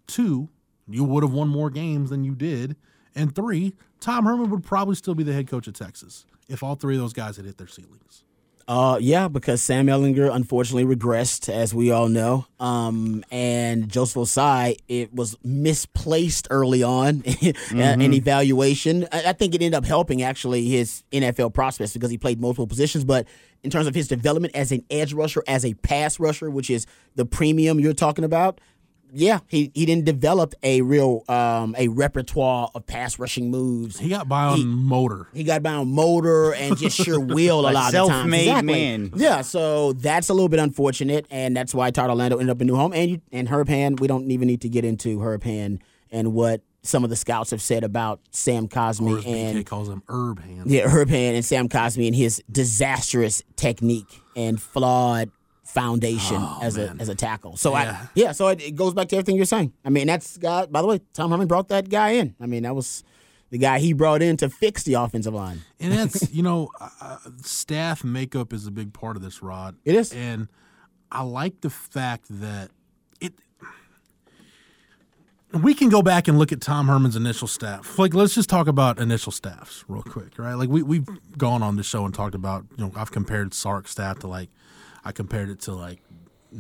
[0.07, 0.49] Two,
[0.89, 2.77] you would have won more games than you did.
[3.17, 6.77] And three, Tom Herman would probably still be the head coach of Texas if all
[6.77, 8.23] three of those guys had hit their ceilings.
[8.69, 12.47] Uh, yeah, because Sam Ehlinger unfortunately regressed, as we all know.
[12.59, 17.23] Um, and Joseph Ossai, it was misplaced early on
[17.71, 19.07] in evaluation.
[19.13, 22.67] I I think it ended up helping actually his NFL prospects because he played multiple
[22.67, 23.05] positions.
[23.05, 23.29] But
[23.63, 26.87] in terms of his development as an edge rusher, as a pass rusher, which is
[27.15, 28.61] the premium you're talking about,
[29.13, 33.99] yeah, he, he didn't develop a real um, a repertoire of pass rushing moves.
[33.99, 35.29] He got by on He- motor.
[35.33, 38.09] He got by on motor and just sheer will a A lot of times.
[38.11, 38.73] self-made Exactly.
[38.73, 39.11] man.
[39.17, 42.67] Yeah, so that's a little bit unfortunate, and that's why Todd Orlando ended up in
[42.67, 42.93] new home.
[42.93, 46.33] And you, and Herb Hand, we don't even need to get into Herb Hand and
[46.35, 49.89] what some of the scouts have said about Sam Or Cosmi as and BK calls
[49.89, 50.71] him, herb hands.
[50.73, 55.31] yeah, Herb Hand and Sam Cosmi and his disastrous technique and flawed
[55.67, 56.97] foundation as man.
[56.99, 57.57] a as a tackle.
[57.57, 58.01] So Yeah.
[58.03, 59.73] I yeah, so it, it goes back to everything you're saying.
[59.85, 60.73] I mean, that's God.
[60.73, 62.35] By the way, Tom Herman brought that guy in.
[62.41, 63.05] I mean, that was
[63.51, 65.63] the guy he brought in to fix the offensive line.
[65.81, 69.77] And that's you know, uh, staff makeup is a big part of this, Rod.
[69.85, 70.49] It is, and
[71.11, 72.71] I like the fact that
[73.21, 73.35] it.
[75.53, 77.99] We can go back and look at Tom Herman's initial staff.
[77.99, 80.55] Like, let's just talk about initial staffs real quick, right?
[80.55, 83.93] Like, we we've gone on the show and talked about, you know, I've compared Sark's
[83.93, 84.51] staff to like,
[85.07, 86.01] I compared it to like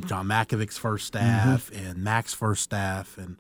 [0.06, 1.84] John Mackovic's first staff mm-hmm.
[1.84, 3.36] and Mack's first staff, and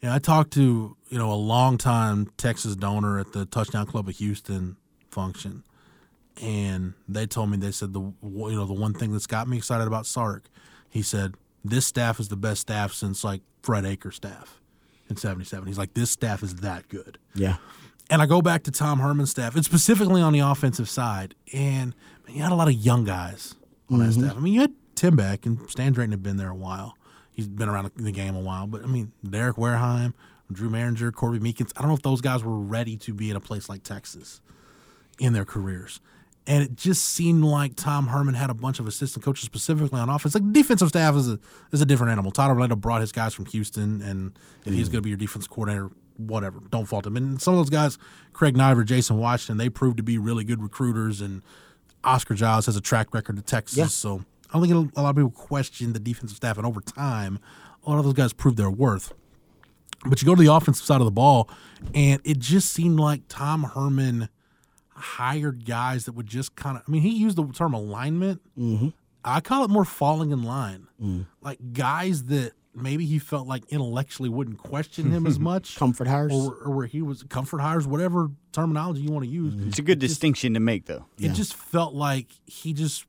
[0.00, 4.08] you know, I talked to you know a longtime Texas donor at the Touchdown Club
[4.08, 4.76] of Houston
[5.10, 5.64] function,
[6.40, 9.56] and they told me they said the you know the one thing that's got me
[9.56, 10.44] excited about Sark,
[10.88, 14.60] he said this staff is the best staff since like Fred Akers staff
[15.10, 15.66] in '77.
[15.66, 17.18] He's like this staff is that good.
[17.34, 17.56] Yeah.
[18.08, 21.92] And I go back to Tom Herman's staff, and specifically on the offensive side, and
[22.24, 23.56] man, you had a lot of young guys
[23.90, 24.06] on mm-hmm.
[24.06, 24.36] that staff.
[24.36, 26.96] I mean, you had Tim Beck and Stan Drayton have been there a while.
[27.30, 30.14] He's been around the game a while, but I mean, Derek Warehime,
[30.52, 31.72] Drew Mehringer, Corby Meekins.
[31.76, 34.40] I don't know if those guys were ready to be in a place like Texas
[35.18, 36.00] in their careers.
[36.46, 40.10] And it just seemed like Tom Herman had a bunch of assistant coaches specifically on
[40.10, 40.34] offense.
[40.34, 41.40] Like defensive staff is a
[41.72, 42.30] is a different animal.
[42.32, 44.76] Todd Orlando brought his guys from Houston, and if mm.
[44.76, 47.16] he's going to be your defense coordinator, whatever, don't fault him.
[47.16, 47.96] And some of those guys,
[48.34, 51.22] Craig Naivar, Jason Washington, they proved to be really good recruiters.
[51.22, 51.42] And
[52.04, 53.86] Oscar Giles has a track record at Texas, yeah.
[53.86, 57.38] so I don't think a lot of people question the defensive staff, and over time,
[57.84, 59.12] a lot of those guys proved their worth.
[60.06, 61.48] But you go to the offensive side of the ball,
[61.94, 64.28] and it just seemed like Tom Herman
[64.90, 66.84] hired guys that would just kind of.
[66.86, 68.42] I mean, he used the term alignment.
[68.58, 68.88] Mm-hmm.
[69.24, 71.26] I call it more falling in line, mm.
[71.40, 75.76] like guys that maybe he felt like intellectually wouldn't question him as much.
[75.76, 79.54] comfort hires, or, or, where he was comfort hires, whatever terminology you want to use.
[79.54, 79.68] Mm-hmm.
[79.68, 81.06] It's a good it distinction just, to make, though.
[81.18, 81.32] It yeah.
[81.32, 83.06] just felt like he just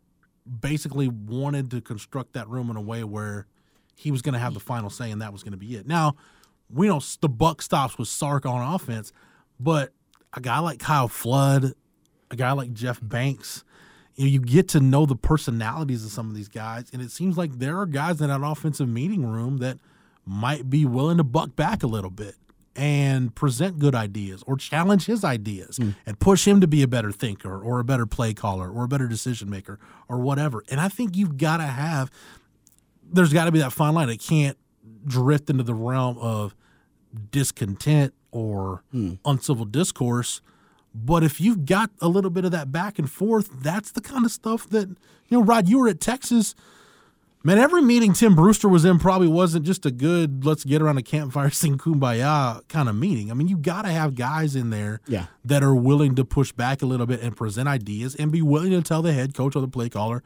[0.60, 3.48] basically wanted to construct that room in a way where
[3.96, 5.88] he was going to have the final say, and that was going to be it.
[5.88, 6.16] Now,
[6.70, 9.12] we know the buck stops with Sark on offense,
[9.60, 9.94] but
[10.34, 11.74] a guy like Kyle Flood,
[12.30, 13.64] a guy like Jeff Banks,
[14.16, 17.12] you, know, you get to know the personalities of some of these guys, and it
[17.12, 19.78] seems like there are guys in that offensive meeting room that
[20.26, 22.36] might be willing to buck back a little bit
[22.76, 25.96] and present good ideas or challenge his ideas mm.
[26.06, 28.88] and push him to be a better thinker or a better play caller or a
[28.88, 30.64] better decision maker or whatever.
[30.70, 32.12] And I think you've got to have,
[33.02, 34.10] there's got to be that fine line.
[34.10, 34.58] It can't
[35.06, 36.54] drift into the realm of
[37.32, 39.20] discontent or mm.
[39.24, 40.42] uncivil discourse.
[40.98, 44.24] But if you've got a little bit of that back and forth, that's the kind
[44.24, 44.98] of stuff that, you
[45.38, 46.56] know, Rod, you were at Texas
[47.46, 50.98] Man, every meeting Tim Brewster was in probably wasn't just a good let's get around
[50.98, 53.30] a campfire sing kumbaya kind of meeting.
[53.30, 55.28] I mean, you got to have guys in there yeah.
[55.44, 58.72] that are willing to push back a little bit and present ideas and be willing
[58.72, 60.24] to tell the head coach or the play caller,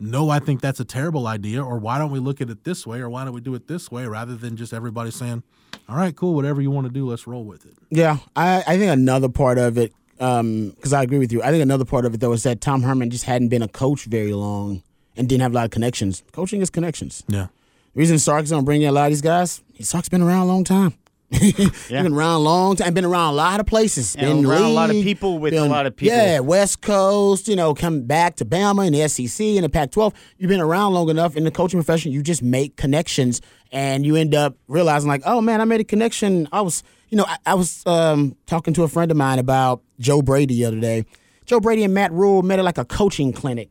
[0.00, 2.84] no, I think that's a terrible idea, or why don't we look at it this
[2.84, 5.44] way, or why don't we do it this way, rather than just everybody saying,
[5.88, 7.74] all right, cool, whatever you want to do, let's roll with it.
[7.90, 11.50] Yeah, I, I think another part of it, because um, I agree with you, I
[11.50, 14.04] think another part of it, though, is that Tom Herman just hadn't been a coach
[14.04, 14.82] very long
[15.16, 16.22] and didn't have a lot of connections.
[16.32, 17.22] Coaching is connections.
[17.28, 17.46] Yeah.
[17.94, 20.46] The reason Sark's don't bring in a lot of these guys, Sark's been around a
[20.46, 20.94] long time.
[21.30, 22.02] yeah.
[22.02, 22.94] been around a long time.
[22.94, 24.14] Been around a lot of places.
[24.14, 26.16] And been around league, a lot of people with been, a lot of people.
[26.16, 27.48] Yeah, West Coast.
[27.48, 30.14] You know, coming back to Bama and the SEC and the Pac-12.
[30.38, 32.12] You've been around long enough in the coaching profession.
[32.12, 33.40] You just make connections,
[33.72, 36.48] and you end up realizing like, oh man, I made a connection.
[36.52, 39.82] I was, you know, I, I was um, talking to a friend of mine about
[39.98, 41.04] Joe Brady the other day.
[41.44, 43.70] Joe Brady and Matt Rhule met at like a coaching clinic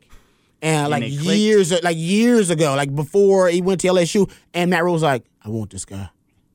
[0.62, 4.94] and, like years, like years ago, like before he went to LSU, and Matt Rhule
[4.94, 6.08] was like, "I want this guy,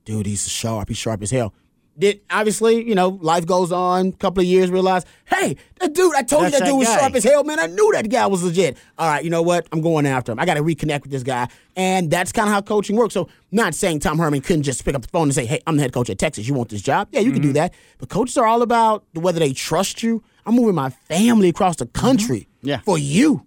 [0.06, 0.26] dude.
[0.26, 0.88] He's sharp.
[0.88, 1.54] He's sharp as hell."
[1.98, 4.08] Did obviously, you know, life goes on.
[4.08, 6.80] A couple of years, realize, hey, that dude, I told That's you that, that dude
[6.80, 7.60] was sharp as hell, man.
[7.60, 8.78] I knew that guy was legit.
[8.98, 9.68] All right, you know what?
[9.72, 10.40] I'm going after him.
[10.40, 13.14] I got to reconnect with this guy, and that's kind of how coaching works.
[13.14, 15.76] So, not saying Tom Herman couldn't just pick up the phone and say, "Hey, I'm
[15.76, 16.48] the head coach at Texas.
[16.48, 17.34] You want this job?" Yeah, you mm-hmm.
[17.34, 17.56] can do mm-hmm.
[17.56, 17.74] that.
[17.98, 20.24] But coaches are all about whether they trust you.
[20.46, 22.68] I'm moving my family across the country mm-hmm.
[22.68, 22.80] yeah.
[22.80, 23.46] for you.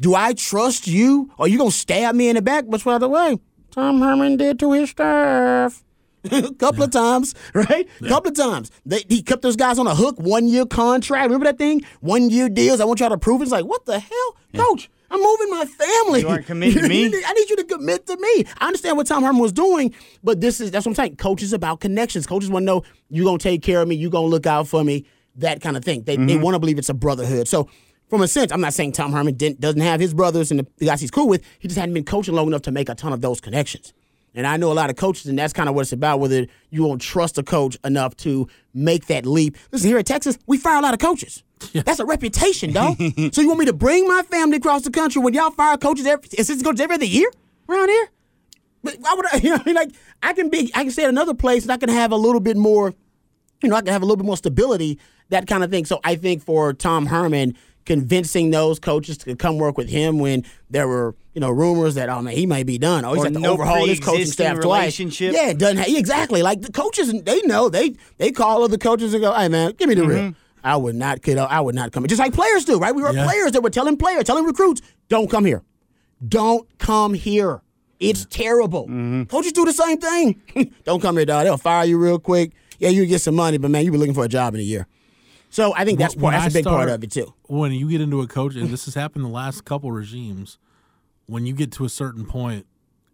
[0.00, 1.30] Do I trust you?
[1.36, 2.64] Or you gonna stab me in the back?
[2.68, 3.38] But by the way,
[3.70, 5.82] Tom Herman did to his staff.
[6.24, 6.84] A couple yeah.
[6.84, 7.88] of times, right?
[8.00, 8.08] A yeah.
[8.08, 8.70] couple of times.
[8.86, 11.24] They, he kept those guys on a hook, one year contract.
[11.24, 11.82] Remember that thing?
[12.00, 12.80] One year deals.
[12.80, 13.44] I want y'all to prove it.
[13.44, 14.36] It's like, what the hell?
[14.52, 14.62] Yeah.
[14.62, 16.20] Coach, I'm moving my family.
[16.20, 17.06] You aren't committing to me.
[17.06, 18.44] I need you to commit to me.
[18.58, 21.16] I understand what Tom Herman was doing, but this is that's what I'm saying.
[21.16, 22.26] Coaches about connections.
[22.26, 24.82] Coaches want to know you're gonna take care of me, you're gonna look out for
[24.82, 25.04] me,
[25.36, 26.04] that kind of thing.
[26.04, 26.26] They mm-hmm.
[26.26, 27.46] they want to believe it's a brotherhood.
[27.46, 27.68] So
[28.08, 31.00] from a sense, I'm not saying Tom Herman doesn't have his brothers and the guys
[31.00, 31.42] he's cool with.
[31.58, 33.92] He just hadn't been coaching long enough to make a ton of those connections.
[34.34, 36.46] And I know a lot of coaches, and that's kind of what it's about, whether
[36.70, 39.56] you won't trust a coach enough to make that leap.
[39.70, 41.44] Listen, here at Texas, we fire a lot of coaches.
[41.72, 41.82] Yeah.
[41.84, 42.96] That's a reputation, dog.
[43.32, 46.06] so you want me to bring my family across the country when y'all fire coaches,
[46.06, 47.30] every, assistant coaches every other year
[47.68, 48.08] around here?
[48.82, 49.90] But why would I, you know, I mean, like,
[50.22, 52.40] I can be, I can stay at another place and I can have a little
[52.40, 52.94] bit more
[53.62, 55.84] you know, I can have a little bit more stability, that kind of thing.
[55.84, 60.44] So I think for Tom Herman, convincing those coaches to come work with him when
[60.70, 63.04] there were, you know, rumors that oh man, he might be done.
[63.04, 64.98] Oh, he's had to no overhaul his coaching staff twice.
[64.98, 66.42] Yeah, it doesn't ha- exactly.
[66.42, 69.88] Like the coaches, they know they they call other coaches and go, "Hey man, give
[69.88, 71.42] me the real." I would not, kiddo.
[71.44, 72.06] I would not come.
[72.06, 72.94] Just like players do, right?
[72.94, 73.24] We were Yeah.
[73.24, 75.62] players that were telling players, telling recruits, "Don't come here,
[76.26, 77.62] don't come here.
[77.98, 78.86] It's terrible."
[79.28, 80.40] Coaches do the same thing.
[80.84, 81.44] don't come here, dog.
[81.44, 82.52] They'll fire you real quick.
[82.78, 84.64] Yeah, you get some money, but man, you be looking for a job in a
[84.64, 84.86] year.
[85.52, 87.34] So I think that's part, that's I a big part of it too.
[87.42, 90.56] When you get into a coach, and this has happened the last couple regimes,
[91.26, 92.64] when you get to a certain point,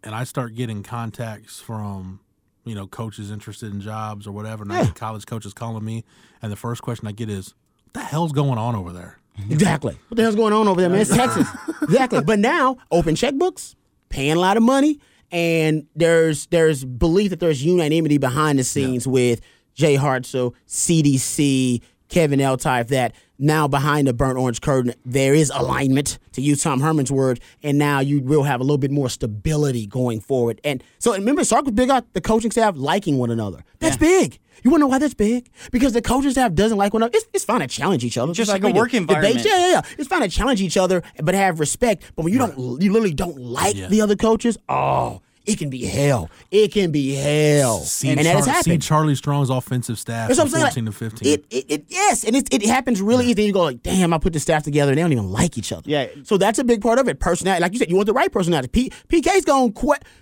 [0.05, 2.21] and I start getting contacts from,
[2.63, 6.05] you know, coaches interested in jobs or whatever, and I get college coaches calling me,
[6.41, 9.97] and the first question I get is, "What the hell's going on over there?" Exactly.
[10.07, 11.01] What the hell's going on over there, man?
[11.01, 11.47] It's Texas.
[11.81, 12.21] exactly.
[12.21, 13.75] But now, open checkbooks,
[14.07, 14.99] paying a lot of money,
[15.29, 19.41] and there's there's belief that there's unanimity behind the scenes with
[19.73, 26.19] Jay Hartzell, CDC, Kevin Eltife, that now behind the burnt orange curtain, there is alignment,
[26.33, 29.87] to use Tom Herman's word, and now you will have a little bit more stability
[29.87, 30.59] going forward.
[30.63, 33.63] And so remember, Sark was big on the coaching staff liking one another.
[33.79, 34.39] That's big.
[34.61, 35.49] You want to know why that's big?
[35.71, 37.15] Because the coaching staff doesn't like one another.
[37.15, 38.33] It's, it's fine to challenge each other.
[38.33, 38.77] Just like a we do.
[38.79, 39.45] work Debate, environment.
[39.45, 39.81] yeah, yeah, yeah.
[39.97, 42.03] It's fine to challenge each other, but have respect.
[42.15, 44.57] But when you don't, you literally don't like the other coaches.
[44.67, 46.29] Oh, it can be hell.
[46.51, 48.77] It can be hell, See, and that has Char- see.
[48.77, 50.85] Charlie Strong's offensive staff That's what from I'm saying.
[50.85, 51.33] 14 Like, to 15.
[51.33, 53.43] It, it, it, yes, and it, it happens really easy.
[53.43, 55.71] You go like, damn, I put the staff together, and they don't even like each
[55.71, 55.89] other.
[55.89, 56.07] Yeah.
[56.23, 57.19] So that's a big part of it.
[57.19, 58.67] Personality, like you said, you want the right personality.
[58.67, 58.89] P,
[59.21, 59.79] PK's going to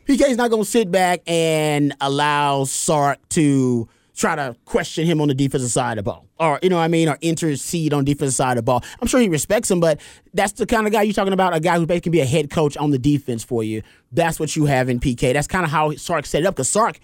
[0.07, 3.87] PK's not going to sit back and allow Sark to
[4.17, 6.83] try to question him on the defensive side of the ball, or you know what
[6.83, 8.83] I mean, or intercede on defensive side of the ball.
[8.99, 10.01] I'm sure he respects him, but
[10.33, 11.55] that's the kind of guy you're talking about.
[11.55, 13.83] A guy who basically can be a head coach on the defense for you.
[14.11, 15.33] That's what you have in PK.
[15.33, 16.99] That's kind of how Sark set it up because Sark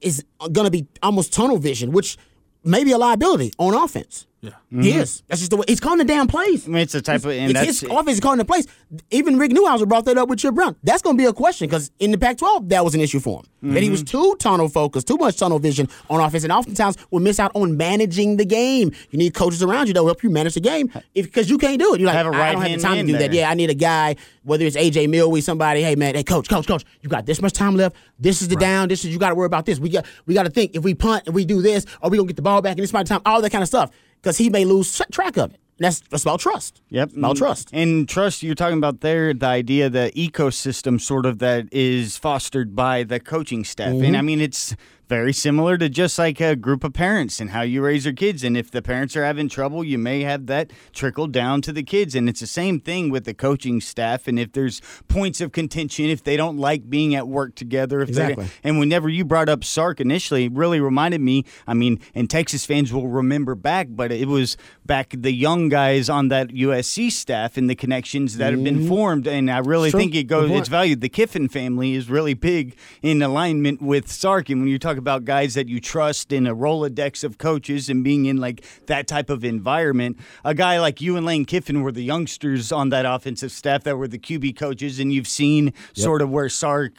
[0.00, 2.16] is going to be almost tunnel vision, which
[2.64, 4.26] may be a liability on offense.
[4.42, 4.50] Yeah.
[4.72, 5.22] He is.
[5.28, 6.66] That's just the way he's calling the damn plays.
[6.66, 8.66] I mean, it's a type of, and It's that's his offense is calling the plays.
[9.12, 10.74] Even Rick Neuheisel brought that up with Chip Brown.
[10.82, 13.38] That's going to be a question because in the Pac-12 that was an issue for
[13.38, 13.72] him.
[13.72, 13.92] That he Mm-hmm.
[13.92, 17.52] was too tunnel focused, too much tunnel vision on offense, and oftentimes will miss out
[17.54, 18.90] on managing the game.
[19.10, 21.78] You need coaches around you that will help you manage the game because you can't
[21.78, 22.00] do it.
[22.00, 23.32] You're like, Have a I don't have the time to man do that.
[23.32, 25.82] Yeah, I need a guy, whether it's AJ Milwee, somebody.
[25.82, 27.94] Hey man, hey coach, coach, coach, you got this much time left.
[28.18, 28.88] This is the down.
[28.88, 29.78] This is you got to worry about this.
[29.78, 32.16] We got we got to think if we punt, and we do this, are we
[32.16, 33.32] gonna get the ball back in this amount of time?
[33.32, 35.60] All that kind of stuff because he may lose track of it.
[35.78, 36.80] And that's that's about trust.
[36.90, 37.16] Yep.
[37.16, 37.70] about trust.
[37.72, 42.76] And trust, you're talking about there, the idea, the ecosystem sort of that is fostered
[42.76, 43.92] by the coaching staff.
[43.92, 44.04] Mm-hmm.
[44.04, 44.76] And I mean, it's
[45.08, 48.42] very similar to just like a group of parents and how you raise your kids.
[48.42, 51.82] And if the parents are having trouble, you may have that trickle down to the
[51.82, 52.14] kids.
[52.14, 54.26] And it's the same thing with the coaching staff.
[54.26, 58.08] And if there's points of contention, if they don't like being at work together, if
[58.08, 58.46] Exactly.
[58.64, 61.44] and whenever you brought up Sark initially, it really reminded me.
[61.66, 66.08] I mean, and Texas fans will remember back, but it was back the young guys
[66.08, 68.88] on that USC staff and the connections that have been mm-hmm.
[68.88, 69.26] formed.
[69.26, 70.00] And I really Sure.
[70.00, 70.50] think it goes.
[70.50, 71.00] It's valued.
[71.00, 74.48] The Kiffin family is really big in alignment with Sark.
[74.48, 78.02] And when you talk about guys that you trust in a Rolodex of coaches and
[78.02, 81.92] being in like that type of environment, a guy like you and Lane Kiffin were
[81.92, 86.22] the youngsters on that offensive staff that were the QB coaches, and you've seen sort
[86.22, 86.92] of where Sark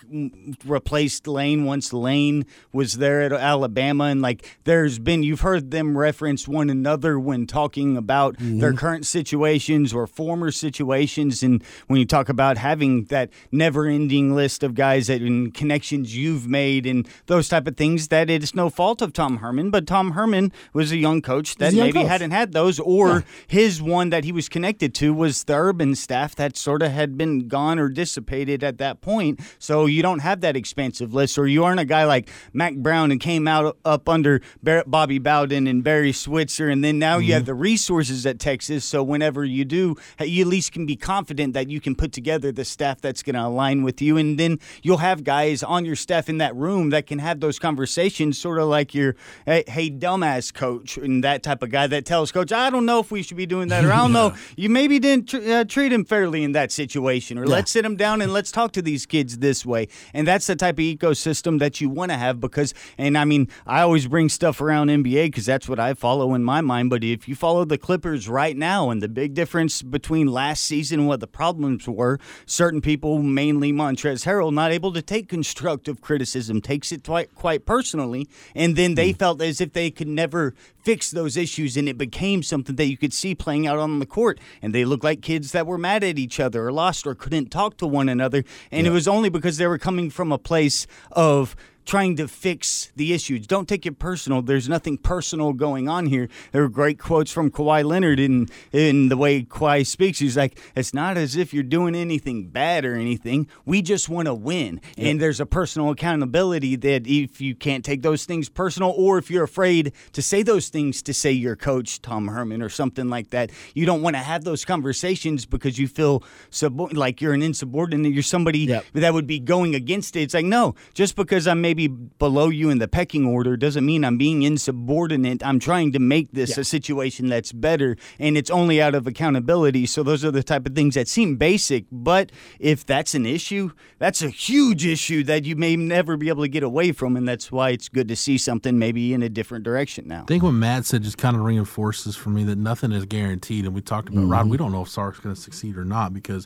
[0.65, 5.97] replaced Lane once Lane was there at Alabama, and like there's been you've heard them
[5.97, 8.60] reference one another when talking about mm-hmm.
[8.60, 14.63] their current situations or former situations, and when you talk about having that never-ending list
[14.63, 18.69] of guys that and connections you've made and those type of things, that it's no
[18.69, 22.07] fault of Tom Herman, but Tom Herman was a young coach that young maybe coach.
[22.07, 26.35] hadn't had those, or his one that he was connected to was the urban staff
[26.35, 29.39] that sort of had been gone or dissipated at that point.
[29.59, 33.11] So you don't have that expansive list, or you aren't a guy like Mack Brown
[33.11, 34.41] and came out up under
[34.87, 37.33] Bobby Bowden and Barry Switzer, and then now you mm-hmm.
[37.33, 38.85] have the resources at Texas.
[38.85, 42.51] So whenever you do, you at least can be confident that you can put together
[42.51, 45.95] the staff that's going to align with you, and then you'll have guys on your
[45.95, 49.89] staff in that room that can have those conversations, sort of like your hey, hey
[49.89, 53.23] dumbass coach and that type of guy that tells coach, I don't know if we
[53.23, 56.05] should be doing that, or I don't know, you maybe didn't tr- uh, treat him
[56.05, 59.39] fairly in that situation, or let's sit him down and let's talk to these kids
[59.39, 59.88] this way.
[60.13, 63.47] And that's the type of ecosystem that you want to have because, and I mean,
[63.65, 66.89] I always bring stuff around NBA because that's what I follow in my mind.
[66.89, 71.01] But if you follow the Clippers right now and the big difference between last season
[71.01, 76.01] and what the problems were, certain people, mainly Montrezl Harrell, not able to take constructive
[76.01, 78.28] criticism, takes it quite, quite personally.
[78.56, 79.17] And then they hmm.
[79.17, 82.97] felt as if they could never fix those issues and it became something that you
[82.97, 84.39] could see playing out on the court.
[84.62, 87.49] And they looked like kids that were mad at each other or lost or couldn't
[87.49, 88.43] talk to one another.
[88.71, 92.91] And it was only because they were coming from a place of trying to fix
[92.95, 93.47] the issues.
[93.47, 94.41] Don't take it personal.
[94.41, 96.29] There's nothing personal going on here.
[96.51, 100.19] There were great quotes from Kawhi Leonard in in the way Kawhi speaks.
[100.19, 103.47] He's like, "It's not as if you're doing anything bad or anything.
[103.65, 108.01] We just want to win." And there's a personal accountability that if you can't take
[108.01, 112.01] those things personal, or if you're afraid to say those things to say your coach
[112.01, 115.88] Tom Herman or something like that, you don't want to have those conversations because you
[115.88, 118.13] feel sub- like you're an insubordinate.
[118.13, 120.21] You're somebody that would be going against it.
[120.21, 124.05] It's like, no, just because I'm maybe below you in the pecking order doesn't mean
[124.05, 125.43] I'm being insubordinate.
[125.43, 129.88] I'm trying to make this a situation that's better, and it's only out of accountability.
[129.88, 133.71] So those are the type of things that seem basic, but if that's an issue,
[133.97, 137.28] that's a huge issue that you may never be able to get away from, and
[137.28, 140.21] that's why it's good to see something maybe in a different direction now.
[140.21, 143.65] I think what Matt said just kind of reinforces for me that nothing is guaranteed.
[143.65, 144.41] And we talked about Rod.
[144.41, 144.49] Mm-hmm.
[144.49, 146.45] We don't know if Sark's going to succeed or not because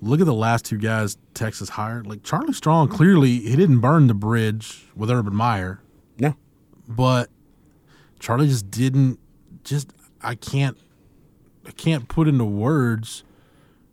[0.00, 2.06] look at the last two guys Texas hired.
[2.06, 5.80] Like Charlie Strong, clearly he didn't burn the bridge with Urban Meyer,
[6.18, 6.34] No.
[6.88, 7.30] but
[8.20, 9.18] Charlie just didn't.
[9.64, 9.92] Just
[10.22, 10.76] I can't.
[11.66, 13.24] I can't put into words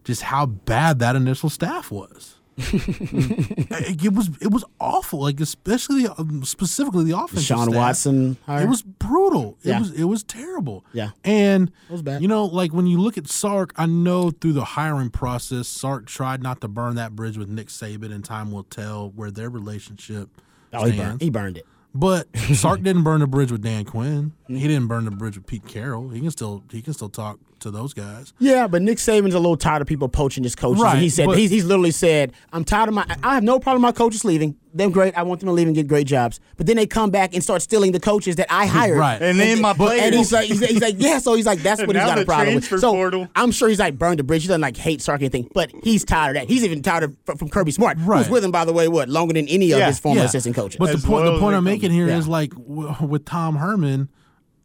[0.04, 2.36] just how bad that initial staff was.
[2.58, 5.22] It, it was it was awful.
[5.22, 7.76] Like especially um, specifically the offensive Shawn staff.
[7.76, 8.64] Watson hire?
[8.64, 9.58] It was brutal.
[9.64, 9.80] It Yeah.
[9.80, 10.86] was it was terrible.
[10.94, 11.10] Yeah.
[11.24, 12.22] And was bad.
[12.22, 16.06] you know, like when you look at Sark, I know through the hiring process, Sark
[16.06, 19.50] tried not to burn that bridge with Nick Saban, and time will tell where their
[19.50, 20.30] relationship
[20.74, 21.66] Oh, he burned, he burned it.
[21.96, 24.34] But Sark didn't burn the bridge with Dan Quinn.
[24.48, 26.10] He didn't burn the bridge with Pete Carroll.
[26.10, 28.34] He can still he can still talk to those guys.
[28.40, 30.82] Yeah, but Nick Saban's a little tired of people poaching his coaches.
[30.82, 33.06] Right, and he said but- he's, he's literally said, "I'm tired of my.
[33.24, 34.56] I have no problem with my coaches leaving.
[34.76, 35.16] Them great.
[35.16, 36.40] I want them to leave and get great jobs.
[36.58, 38.98] But then they come back and start stealing the coaches that I hired.
[38.98, 39.22] Right.
[39.22, 41.20] And then my but- and he's like, he's, he's like, yeah.
[41.20, 42.66] So he's like, that's what he's got a problem with.
[42.66, 43.28] So portal.
[43.36, 44.42] I'm sure he's like burned the bridge.
[44.42, 46.50] He doesn't like hate Sark or anything, but he's tired of that.
[46.50, 48.18] He's even tired of from, from Kirby Smart, Right.
[48.24, 48.88] who's with him by the way.
[48.88, 50.26] What longer than any of his former Yeah.
[50.26, 50.78] assistant coaches.
[50.80, 52.32] But the As point the loyal as point I'm making um, here is Yeah.
[52.32, 54.10] like w- with Tom Herman,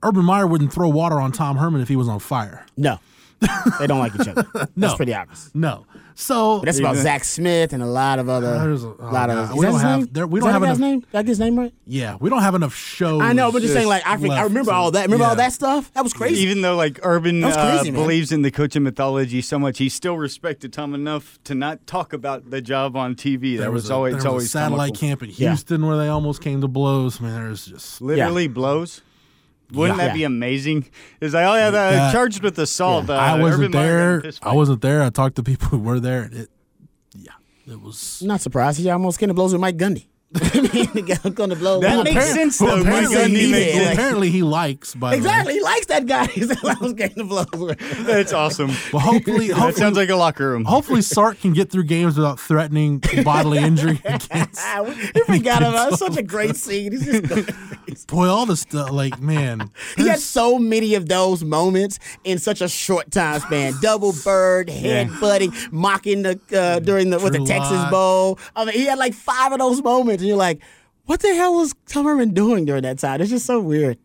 [0.03, 2.65] Urban Meyer wouldn't throw water on Tom Herman if he was on fire.
[2.77, 2.99] no,
[3.79, 4.47] they don't like each other.
[4.77, 4.87] No.
[4.89, 5.51] That's pretty obvious.
[5.55, 5.87] No.
[6.15, 8.59] So But that's about Zach Smith and a lot of other.
[8.59, 9.31] There's a- oh, lot God.
[9.31, 9.55] of.
[9.55, 10.09] We is that don't his have- name?
[10.13, 11.01] there- we Is don't that have the guy's enough- name.
[11.01, 11.73] Did I get his name right?
[11.87, 13.23] yeah, we don't have enough shows.
[13.23, 15.03] I know, but just saying, like I, think, I remember all that.
[15.05, 15.93] Remember all that stuff?
[15.95, 16.41] That was crazy.
[16.43, 17.47] Even though like Urban That
[17.79, 21.55] was uh, believes in the coaching mythology so much, he still respected Tom enough to
[21.55, 23.57] not talk about the job on TV.
[23.57, 25.09] That There was, a- always there it's was a always satellite comical.
[25.09, 25.51] camp in Yeah.
[25.51, 27.21] Houston where they almost came to blows.
[27.21, 29.03] Man, there's just Literally blows.
[29.73, 30.07] Wouldn't Yeah.
[30.09, 30.87] that be amazing?
[31.21, 32.13] Is like, oh yeah, the, Yeah.
[32.13, 33.11] charged with assault.
[33.11, 34.51] Uh, I wasn't Urban Meyer got in a there.
[34.51, 35.03] I wasn't there.
[35.03, 36.31] I talked to people who were there.
[36.33, 36.49] It,
[37.15, 37.33] yeah,
[37.67, 38.23] it was.
[38.25, 38.79] Not surprised.
[38.81, 40.07] He almost came to blows with Mike Gundy.
[40.35, 41.81] I mean, the guy going to blow.
[41.81, 42.67] That Well, makes apparently- sense, though.
[42.67, 43.73] well, Mike apparently Gundy he makes did.
[43.75, 43.85] sense.
[43.87, 44.95] Like, Apparently, he likes.
[44.95, 45.17] By the way.
[45.19, 46.27] Exactly, he likes that guy.
[46.35, 47.47] He's almost getting the blows.
[47.55, 48.07] with.
[48.07, 48.71] That's awesome.
[48.93, 50.65] Well, hopefully, that sounds like a locker room.
[50.67, 54.61] hopefully Sark can get through games without threatening bodily injury against.
[54.61, 55.93] Ah, we forgot about it.
[55.93, 56.93] It's such a great scene.
[56.93, 61.99] He's just Boy, all the stuff, like man, He had so many of those moments
[62.25, 63.75] in such a short time span.
[63.81, 68.39] Double bird, head butting, mocking the uh, during the with the Texas Bowl.
[68.55, 70.61] I mean, he had like five of those moments, and you're like,
[71.07, 73.99] "What the hell was Tom Herman doing during that time?" It's just so weird.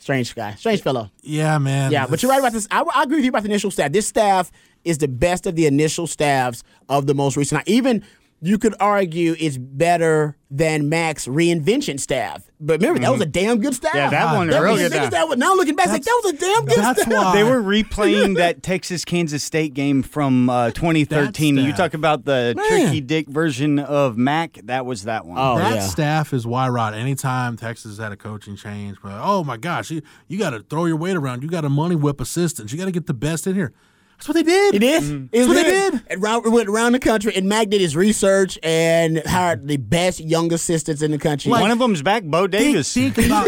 [0.00, 1.10] Strange guy, strange fellow.
[1.22, 1.90] yeah, man.
[1.90, 2.68] Yeah, but you're right about this.
[2.70, 3.90] I, I agree with you about the initial staff.
[3.90, 4.52] This staff
[4.84, 7.66] is the best of the initial staffs of the most recent.
[7.66, 8.04] Even
[8.40, 12.44] you could argue it's better than Mack's reinvention staff.
[12.60, 13.94] But remember, that was a damn good staff.
[13.94, 15.10] Yeah, that one that real reinvention good staff.
[15.12, 15.28] staff.
[15.28, 17.12] was- Now looking back, it's like that was a damn good That's staff.
[17.12, 21.56] why They were replaying that Texas Kansas State game from uh, 2013.
[21.56, 22.66] That You talk about the Man.
[22.68, 24.58] tricky dick version of Mack.
[24.64, 25.36] That was that one.
[25.38, 25.80] Oh, that yeah.
[25.86, 26.94] staff is why Rod.
[26.94, 30.86] Anytime Texas had a coaching change, but oh my gosh, you, you got to throw
[30.86, 31.42] your weight around.
[31.42, 32.72] You got to money whip assistants.
[32.72, 33.72] You got to get the best in here.
[34.18, 34.74] That's what they did.
[34.74, 34.94] He did.
[34.96, 35.30] It was mm.
[35.30, 36.02] That's what they did.
[36.10, 40.18] And round, went around the country, and Mack did his research and hired the best
[40.18, 41.52] young assistants in the country.
[41.52, 42.92] one of them's back, Bo Think, Davis.
[42.92, 43.46] think about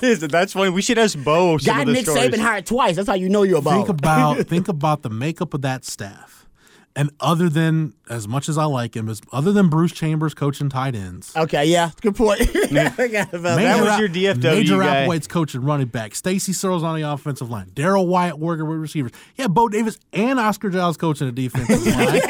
[0.00, 0.70] That's funny.
[0.70, 2.30] We should ask Bo some Got of Nick stories.
[2.30, 2.96] Saban hired twice.
[2.96, 3.74] That's how you know you're about.
[3.74, 6.43] think about think about the makeup of that staff.
[6.96, 10.68] And other than as much as I like him, as other than Bruce Chambers coaching
[10.68, 12.40] tight ends, Okay, yeah, good point.
[12.72, 13.98] I forgot about That was that.
[14.00, 15.04] your DFW Major guy.
[15.06, 16.14] Applewhite's coaching running back.
[16.14, 17.72] Stacy Searles on the offensive line.
[17.74, 19.10] Darrell Wyatt working with receivers.
[19.36, 22.20] Yeah, Bo Davis and Oscar Giles coaching the defensive line.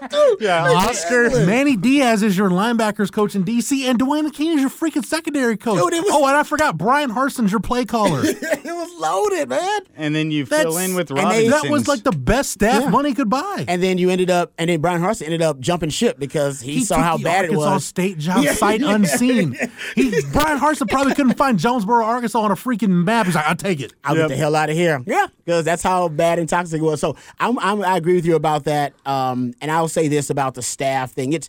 [0.40, 1.28] Yeah, Oscar.
[1.44, 5.56] Manny Diaz is your linebackers coach in DC, and Duane Akina is your freaking secondary
[5.56, 5.78] coach.
[5.78, 8.20] Dude, it was- oh, and I forgot Bryan Harsin's your play caller.
[8.24, 9.80] it was loaded, man.
[9.96, 11.50] And then you That's- fill in with and they- Robinson.
[11.50, 12.90] that was like the best staff Yeah.
[12.90, 13.64] money could buy.
[13.68, 16.82] And then you ended up, and then Bryan Harsin ended up jumping ship because he,
[16.84, 17.84] saw how the bad it Arkansas was.
[17.84, 18.52] State job Yeah.
[18.54, 19.56] sight unseen.
[19.94, 23.26] He Bryan Harsin probably couldn't find Jonesboro, Arkansas on a freaking map.
[23.26, 23.92] He's like, I'll take it.
[24.04, 24.28] I'll Yep.
[24.28, 25.02] get the hell out of here.
[25.06, 27.00] Yeah, because that's how bad and toxic it was.
[27.00, 28.94] So I'm, I'm, I agree with you about that.
[29.04, 31.32] Um, and I'll say this about the staff thing.
[31.32, 31.48] It's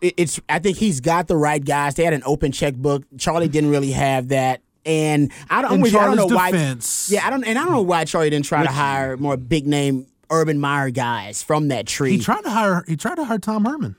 [0.00, 1.94] it's I think he's got the right guys.
[1.94, 3.04] They had an open checkbook.
[3.18, 4.60] Charlie didn't really have that.
[4.84, 5.96] And I don't, with.
[5.96, 7.14] I don't know Charlie's why.
[7.14, 9.66] Yeah, I don't, and I don't know why Charlie didn't try to hire more big
[9.66, 12.12] name Urban Meyer guys from that tree.
[12.12, 12.84] He tried to hire.
[12.86, 13.96] He tried to hire Tom Herman.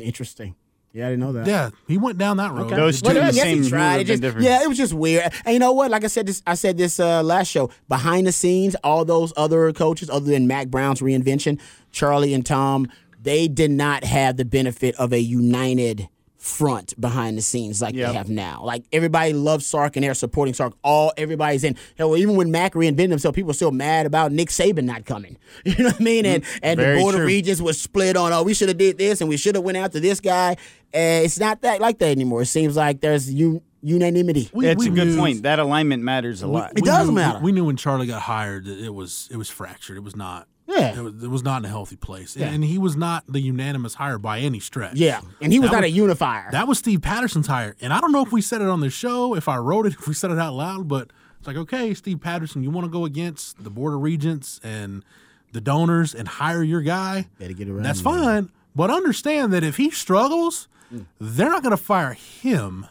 [0.00, 0.54] Interesting.
[0.92, 1.46] Yeah, I didn't know that.
[1.46, 2.66] Yeah, he went down that road.
[2.66, 2.74] Okay.
[2.76, 4.00] Those two I the guess same he tried.
[4.00, 4.44] It just, different.
[4.44, 5.32] yeah, it was just weird.
[5.44, 5.90] And you know what?
[5.90, 7.70] Like I said this, I said this uh, last show.
[7.88, 11.60] Behind the scenes, all those other coaches, other than Mack Brown's reinvention,
[11.92, 12.88] Charlie and Tom,
[13.22, 18.08] they did not have the benefit of a united front behind the scenes like Yep.
[18.08, 18.62] they have now.
[18.64, 20.72] Like everybody loves Sark and they're supporting Sark.
[20.82, 21.76] All everybody's in.
[21.98, 25.36] Hell, even when Mack reinvented himself, people were still mad about Nick Saban not coming.
[25.66, 26.24] You know what I mean?
[26.24, 27.24] And and the Very board true.
[27.24, 28.32] of regents was split on.
[28.32, 30.56] Oh, we should have did this and we should have went after this guy.
[30.94, 32.42] Uh, it's not that like that anymore.
[32.42, 34.50] It seems like there's un- unanimity.
[34.52, 35.42] We- That's we a good knew- point.
[35.44, 36.72] That alignment matters a lot.
[36.76, 37.38] It does knew, matter.
[37.40, 39.96] We knew when Charlie got hired that it was it was fractured.
[39.96, 40.46] It was not.
[40.66, 40.96] Yeah.
[40.96, 43.94] It was, it was not in a healthy place, and he was not the unanimous
[43.94, 44.94] hire by any stretch.
[44.94, 46.48] Yeah, and he was That not a unifier.
[46.52, 48.88] That was Steve Patterson's hire, and I don't know if we said it on the
[48.88, 51.92] show, if I wrote it, if we said it out loud, but it's like, okay,
[51.94, 55.04] Steve Patterson, you want to go against the board of regents and
[55.50, 57.26] the donors and hire your guy?
[57.40, 58.04] Better get around That's him.
[58.04, 61.06] fine, but understand that if he struggles, Mm.
[61.20, 62.86] they're not going to fire him;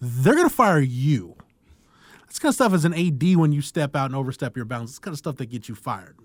[0.00, 1.36] they're going to fire you.
[2.22, 4.92] That's kind of stuff as an AD when you step out and overstep your bounds.
[4.92, 6.16] It's kind of stuff that gets you fired,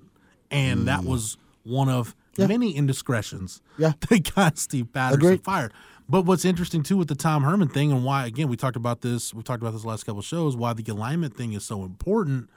[0.51, 3.80] and that was one of many indiscretions Mm.
[3.80, 3.93] Yeah.
[4.09, 5.43] that got Steve Patterson Agreed.
[5.43, 5.74] fired.
[6.09, 9.01] But what's interesting too with the Tom Herman thing and why again we talked about
[9.01, 11.84] this we talked about this last couple of shows why the alignment thing is so
[11.84, 12.49] important.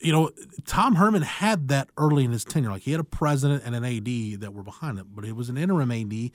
[0.00, 0.30] You know,
[0.66, 2.70] Tom Herman had that early in his tenure.
[2.70, 5.48] Like he had a president and an AD that were behind it, but it was
[5.48, 6.30] an interim AD.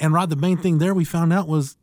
[0.00, 1.76] And Rod, the main thing there we found out was,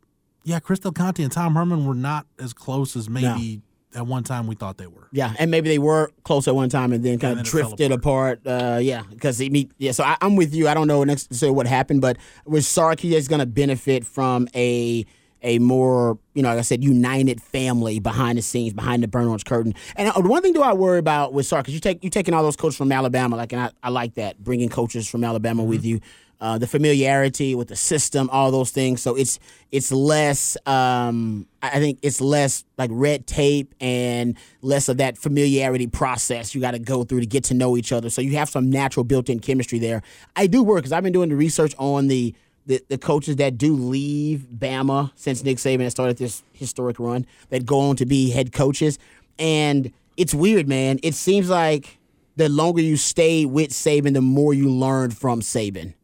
[0.44, 3.62] yeah, Chris Del Conte and Tom Herman were not as close as maybe
[3.94, 5.08] at one time we thought they were.
[5.12, 7.92] Yeah, and maybe they were close at one time and then kind then of drifted
[7.92, 8.46] apart.
[8.46, 9.70] Uh, yeah, because they meet.
[9.78, 10.68] Yeah, so I, I'm with you.
[10.68, 14.48] I don't know necessarily what happened, but with Sark, he is going to benefit from
[14.54, 15.06] a
[15.40, 19.28] a more, you know, like I said, united family behind the scenes, behind the burn
[19.28, 19.72] orange curtain.
[19.94, 22.34] And uh, one thing do I worry about with Sark, because you take you taking
[22.34, 25.62] all those coaches from Alabama, like, and I, I like that bringing coaches from Alabama
[25.62, 26.00] with you.
[26.40, 29.02] Uh, the familiarity with the system, all those things.
[29.02, 29.40] So it's
[29.72, 30.56] it's less.
[30.66, 36.60] Um, I think it's less like red tape and less of that familiarity process you
[36.60, 38.08] got to go through to get to know each other.
[38.08, 40.00] So you have some natural built-in chemistry there.
[40.36, 42.32] I do work because I've been doing the research on the,
[42.66, 47.26] the the coaches that do leave Bama since Nick Saban has started this historic run
[47.48, 48.96] that go on to be head coaches,
[49.40, 51.00] and it's weird, man.
[51.02, 51.98] It seems like
[52.36, 55.94] the longer you stay with Saban, the more you learn from Saban.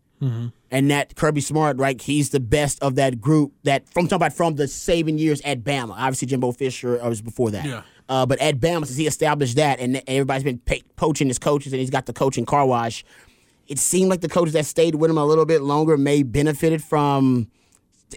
[0.71, 2.01] And that Kirby Smart, right?
[2.01, 3.53] He's the best of that group.
[3.63, 5.91] That from talking about from the Saban years at Bama.
[5.91, 7.65] Obviously, Jimbo Fisher uh, was before that.
[7.65, 7.83] Yeah.
[8.09, 11.73] Uh, but at Bama, since he established that, and everybody's been pa- poaching his coaches,
[11.73, 13.05] and he's got the coaching car wash.
[13.67, 16.83] It seemed like the coaches that stayed with him a little bit longer may benefited
[16.83, 17.49] from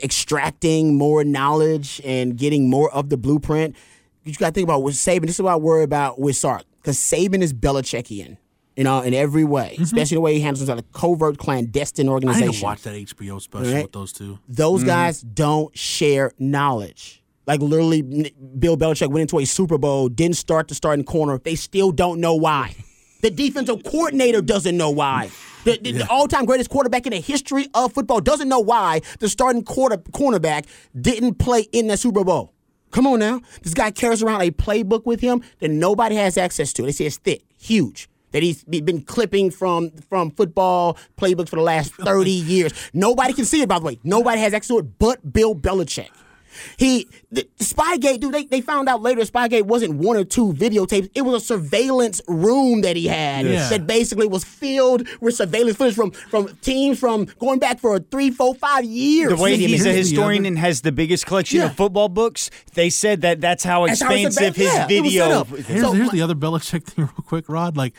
[0.03, 3.75] extracting more knowledge and getting more of the blueprint.
[4.23, 5.21] You got to think about with Saban.
[5.21, 8.37] This is what I worry about with Sark because Saban is Belichickian,
[8.77, 9.83] you uh, know, in every way, mm-hmm.
[9.83, 12.49] especially the way he handles himself, a covert, clandestine organization.
[12.49, 13.83] I to watch that HBO special Right.
[13.83, 14.39] with those two.
[14.47, 14.87] Those mm-hmm.
[14.87, 17.23] guys don't share knowledge.
[17.47, 21.39] Like literally, Bill Belichick went into a Super Bowl, didn't start the starting corner.
[21.39, 22.75] They still don't know why.
[23.21, 25.31] The defensive coordinator doesn't know why.
[25.63, 29.27] The, the, the all-time greatest quarterback in the history of football doesn't know why the
[29.27, 30.65] starting quarter cornerback
[30.99, 32.53] didn't play in that Super Bowl.
[32.91, 36.71] Come on now, this guy carries around a playbook with him that nobody has access
[36.73, 36.83] to.
[36.83, 38.07] They say it's thick, huge.
[38.31, 42.73] That he's been clipping from from football playbooks for the last thirty years.
[42.93, 43.99] Nobody can see it, by the way.
[44.03, 46.09] Nobody has access to it but Bill Belichick.
[46.77, 48.33] He the, the Spygate, dude.
[48.33, 51.09] They, they found out later Spygate wasn't one or two videotapes.
[51.15, 53.69] It was a surveillance room that he had Yes.
[53.69, 58.31] that basically was filled with surveillance footage from from teams from going back for three,
[58.31, 59.29] four, five years.
[59.35, 61.65] The way Nigga, he's a historian and has the biggest collection Yeah.
[61.67, 64.55] of football books, they said that that's how That's how his yeah, it was set
[64.87, 65.43] video.
[65.43, 67.77] Here's, So here's my- the other Belichick thing, real quick, Rod.
[67.77, 67.93] Like,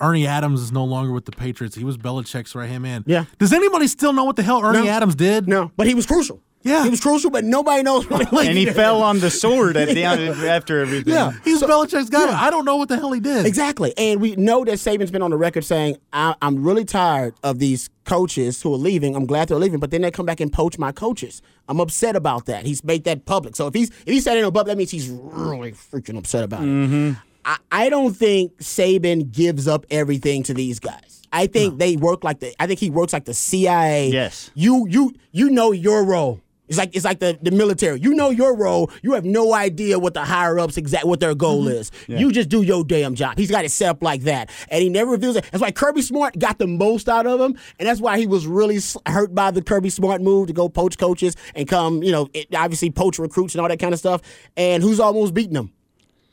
[0.00, 1.76] Ernie Adams is no longer with the Patriots.
[1.76, 3.04] He was Belichick's right hand man.
[3.06, 3.24] Yeah.
[3.38, 4.90] Does anybody still know what the hell Ernie No.
[4.90, 5.46] Adams did?
[5.48, 6.40] No, but he was crucial.
[6.64, 6.82] Yeah.
[6.84, 8.06] he was crucial, but nobody knows.
[8.06, 11.12] Really and he fell on the sword at the end after everything.
[11.12, 11.32] Yeah.
[11.44, 12.24] He was Belichick's guy.
[12.24, 12.40] Yeah.
[12.40, 13.46] I don't know what the hell he did.
[13.46, 13.92] Exactly.
[13.96, 17.58] And we know that Saban's been on the record saying, I, I'm really tired of
[17.58, 19.14] these coaches who are leaving.
[19.14, 21.42] I'm glad they're leaving, but then they come back and poach my coaches.
[21.68, 22.66] I'm upset about that.
[22.66, 23.56] He's made that public.
[23.56, 26.44] So if he's if he said it in public, that means he's really freaking upset
[26.44, 26.66] about it.
[26.66, 27.12] Mm-hmm.
[27.44, 31.22] I, I don't think Saban gives up everything to these guys.
[31.32, 34.08] I think they work like the I think he works like the CIA.
[34.08, 34.50] Yes.
[34.54, 36.40] You you you know your role.
[36.66, 38.00] It's like it's like the, the military.
[38.00, 38.90] You know your role.
[39.02, 41.90] You have no idea what the higher ups exact what their goal is.
[42.08, 43.36] You just do your damn job.
[43.36, 45.44] He's got it set up like that, and he never reveals it.
[45.52, 48.46] That's why Kirby Smart got the most out of him, and that's why he was
[48.46, 52.30] really hurt by the Kirby Smart move to go poach coaches and come, you know,
[52.32, 54.22] it, obviously poach recruits and all that kind of stuff.
[54.56, 55.70] And who's almost beating him?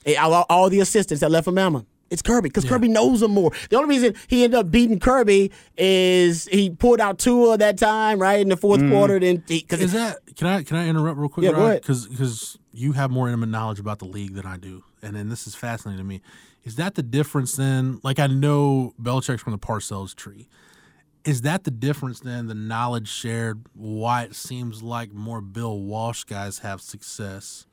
[0.06, 1.86] Eh, All, all the assistants that left from Bama.
[2.12, 3.51] It's Kirby because Kirby knows him more.
[3.70, 8.20] The only reason he ended up beating Kirby is he pulled out Tua that time,
[8.20, 8.91] right in the fourth mm.
[8.91, 9.18] quarter.
[9.18, 11.45] Then because Is that can I can I interrupt real quick?
[11.49, 11.76] Yeah.
[11.76, 15.30] Because because you have more intimate knowledge about the league than I do, and then
[15.30, 16.22] this is fascinating to me.
[16.66, 18.01] Is that the difference then?
[18.03, 20.49] Like I know Belichick's from the Parcells tree.
[21.24, 22.47] Is that the difference then?
[22.47, 27.68] The knowledge shared, why it seems like more Bill Walsh guys have success.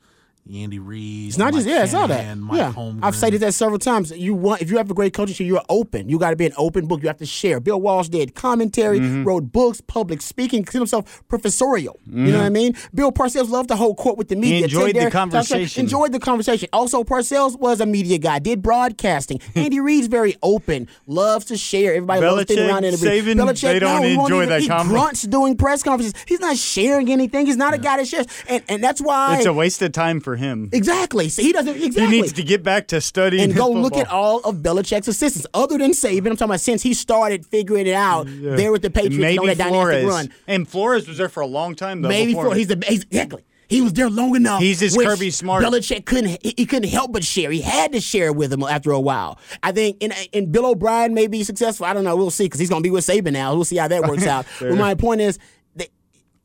[0.51, 1.27] Andy Reid.
[1.29, 2.37] It's not just Mike yeah, it's all that.
[2.37, 2.99] Mike Yeah, Holmgren.
[3.03, 4.11] I've stated that several times.
[4.11, 6.09] You want if you have a great coaching team, you're open.
[6.09, 7.01] You got to be an open book.
[7.03, 7.59] You have to share.
[7.59, 9.23] Bill Walsh did commentary, Mm-hmm.
[9.25, 11.99] wrote books, public speaking, considered himself professorial.
[12.07, 12.75] You know what I mean?
[12.95, 14.63] Bill Parcells loved to hold court with the media.
[14.63, 15.81] enjoyed Take the their- conversation.
[15.83, 16.67] Enjoyed the conversation.
[16.73, 18.39] Also, Parcells was a media guy.
[18.39, 19.39] Did broadcasting.
[19.55, 20.87] Andy Reid's very open.
[21.05, 21.93] Loves to share.
[21.93, 24.37] Everybody loves to Belichick, around in the Saban, Belichick, they don't no, he won't enjoy
[24.43, 24.93] even- that He combo.
[24.93, 26.19] grunts doing press conferences.
[26.27, 27.45] He's not sharing anything.
[27.45, 30.19] He's not a guy that shares, and and that's why It's a waste of time
[30.19, 30.69] for him.
[30.71, 31.29] exactly.
[31.29, 32.01] So he doesn't exactly.
[32.15, 35.47] He needs to get back to studying and go look at all of Belichick's assistants,
[35.53, 36.27] other than Saban.
[36.29, 39.57] I'm talking about since he started figuring it out there with the Patriots Maybe on
[39.57, 40.05] that Flores.
[40.05, 40.29] run.
[40.47, 42.09] And Flores was there for a long time though.
[42.09, 43.43] Maybe for he's the he's, exactly.
[43.69, 44.61] He was there long enough.
[44.61, 45.63] He's just which Kirby Smart.
[45.63, 47.51] Belichick couldn't he, he couldn't help but share.
[47.51, 49.37] He had to share with him after a while.
[49.61, 51.85] I think and, and Bill O'Brien may be successful.
[51.85, 52.15] I don't know.
[52.15, 53.53] We'll see because he's going to be with Saban now.
[53.53, 54.47] We'll see how that works out.
[54.59, 55.37] But my point is,
[55.75, 55.89] that,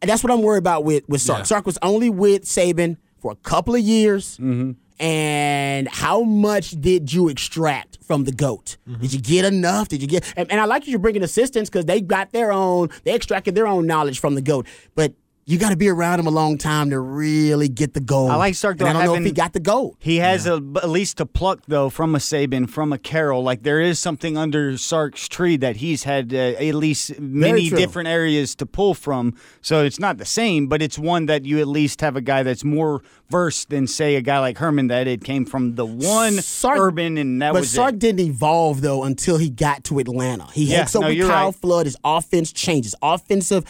[0.03, 1.47] that's what I'm worried about with with Sark.
[1.47, 4.37] Sark was only with Saban for a couple of years.
[4.37, 4.73] Mm-hmm.
[5.01, 8.77] And how much did you extract from the goat?
[8.87, 9.01] Mm-hmm.
[9.01, 9.89] Did you get enough?
[9.89, 10.31] Did you get?
[10.37, 12.91] And, and I like you're bringing assistants because they got their own.
[13.05, 14.67] They extracted their own knowledge from the goat.
[14.95, 15.15] But
[15.47, 18.31] you got to be around him a long time to really get the gold.
[18.31, 19.97] I like Sark, And I don't know if he got the gold.
[19.99, 23.43] He has a, at least a pluck though from a Saban, from a Carroll.
[23.43, 28.09] Like there is something under Sark's tree that he's had uh, at least many different
[28.09, 29.35] areas to pull from.
[29.61, 32.43] So it's not the same, but it's one that you at least have a guy
[32.43, 36.35] that's more versed than say a guy like Herman that it came from the one
[36.41, 37.99] Sark- urban and that but was Sark it.
[37.99, 40.47] didn't evolve though until he got to Atlanta.
[40.53, 41.55] He Yeah, had so no, with Kyle right.
[41.55, 43.65] Flood, his offense changes, offensive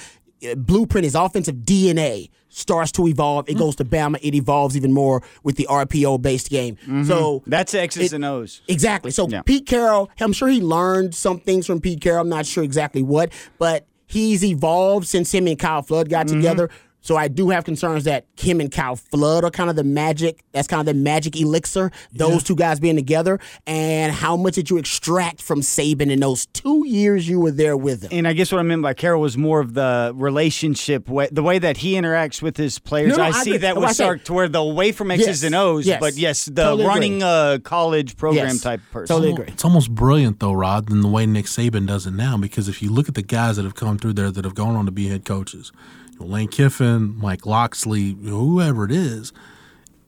[0.56, 3.48] blueprint, his offensive DNA starts to evolve.
[3.48, 4.18] It goes to Bama.
[4.22, 6.76] It evolves even more with the RPO based game.
[7.06, 8.60] So That's X's it- and O's.
[8.68, 9.10] Exactly.
[9.10, 9.42] So Yeah.
[9.42, 12.20] Pete Carroll, I'm sure he learned some things from Pete Carroll.
[12.22, 16.36] I'm not sure exactly what, but he's evolved since him and Kyle Flood got Mm-hmm.
[16.36, 16.70] together.
[17.04, 20.42] So I do have concerns that Kim and Kyle Flood are kind of the magic.
[20.52, 21.92] That's kind of the magic elixir.
[22.12, 26.46] Those two guys being together, and how much did you extract from Saban in those
[26.46, 28.08] two years you were there with him?
[28.10, 31.42] And I guess what I meant by Carroll was more of the relationship, way, the
[31.42, 33.10] way that he interacts with his players.
[33.10, 33.58] No, no, I I see agree.
[33.58, 36.00] that What with I Sark to where the away from X's Yes, and O's, yes.
[36.00, 38.60] but yes, the Totally running a college program Yes.
[38.62, 39.14] type person.
[39.14, 39.46] Totally agree.
[39.48, 42.38] It's almost brilliant though, Rod, than the way Nick Saban does it now.
[42.38, 44.74] Because if you look at the guys that have come through there that have gone
[44.74, 49.32] on to be head coaches, you know, Lane Kiffin, Mike Locksley, whoever it is,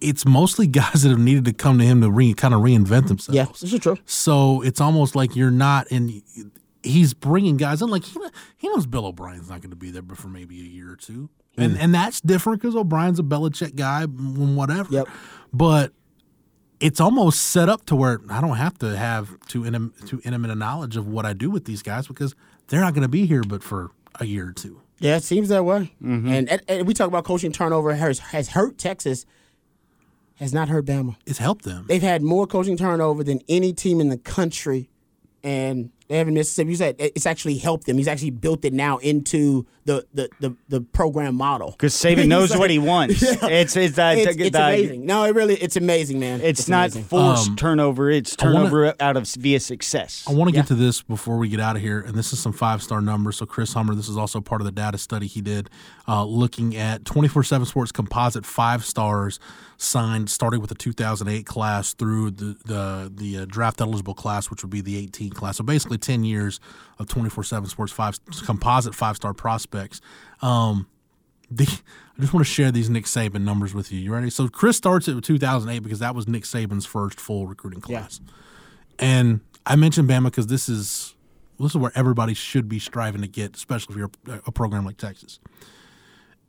[0.00, 3.08] it's mostly guys that have needed to come to him to re, kind of reinvent
[3.08, 3.36] themselves.
[3.36, 3.98] Yeah, this is true.
[4.06, 6.22] So it's almost like you're not in.
[6.82, 8.20] He's bringing guys in like he,
[8.56, 10.96] he knows Bill O'Brien's not going to be there, but for maybe a year or
[10.96, 11.62] two, hmm.
[11.62, 14.92] and and that's different because O'Brien's a Belichick guy, and whatever.
[14.92, 15.08] Yep.
[15.52, 15.92] But
[16.78, 20.50] it's almost set up to where I don't have to have too intim- too intimate
[20.50, 22.34] a knowledge of what I do with these guys because
[22.68, 23.90] they're not going to be here, but for
[24.20, 24.82] a year or two.
[24.98, 25.92] Yeah, it seems that way.
[26.02, 26.28] Mm-hmm.
[26.28, 29.26] And, and, and we talk about coaching turnover has, has hurt Texas,
[30.36, 31.16] has not hurt Bama.
[31.26, 31.84] It's helped them.
[31.88, 34.88] They've had more coaching turnover than any team in the country,
[35.42, 36.70] and they haven't Mississippi.
[36.70, 37.96] You said it's actually helped them.
[37.98, 41.70] He's actually built it now into the the the, the program model.
[41.72, 43.22] Because Saban knows what he wants.
[43.26, 43.46] Yeah.
[43.48, 45.06] It's it's, uh, It's, it's the- amazing.
[45.06, 46.40] No, it really it's amazing, man.
[46.40, 47.04] It's, not amazing.
[47.04, 48.10] forced Um, turnover.
[48.10, 50.24] It's I wanna- turnover out of via success.
[50.28, 50.62] I want to Yeah.
[50.62, 53.00] get to this before we get out of here, and this is some five star
[53.00, 53.36] numbers.
[53.36, 55.70] So Chris Hummer, this is also part of the data study he did,
[56.08, 59.38] uh, looking at twenty four seven Sports composite five stars
[59.78, 64.14] signed, starting with the two thousand eight class through the the the uh, draft eligible
[64.14, 65.56] class, which would be the eighteen class.
[65.58, 66.60] So basically ten years
[66.98, 70.00] of twenty four seven Sports five composite five star prospects.
[70.42, 70.86] Um,
[71.50, 74.00] the, I just want to share these Nick Saban numbers with you.
[74.00, 74.30] You ready?
[74.30, 78.20] So Chris starts at 2008 because that was Nick Saban's first full recruiting class.
[78.98, 81.14] And I mentioned Bama because this is
[81.60, 84.84] this is where everybody should be striving to get, especially if you're a, a program
[84.84, 85.38] like Texas.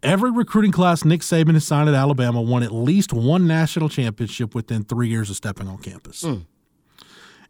[0.04, 4.54] Every recruiting class Nick Saban has signed at Alabama won at least one national championship
[4.54, 6.24] within three years of stepping on campus.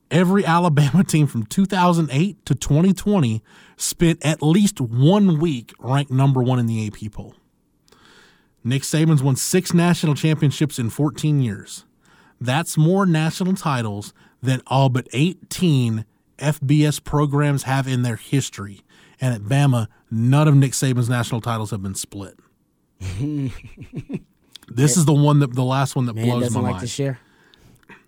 [0.09, 3.43] Every Alabama team from 2008 to 2020
[3.75, 7.35] spent at least one week ranked number one in the AP poll.
[8.63, 11.85] Nick Saban's won six national championships in 14 years.
[12.39, 16.05] That's more national titles than all but 18
[16.37, 18.81] FBS programs have in their history.
[19.19, 22.37] And at Bama, none of Nick Saban's national titles have been split.
[24.67, 27.17] this is the one that the last one that Man blows my like mind.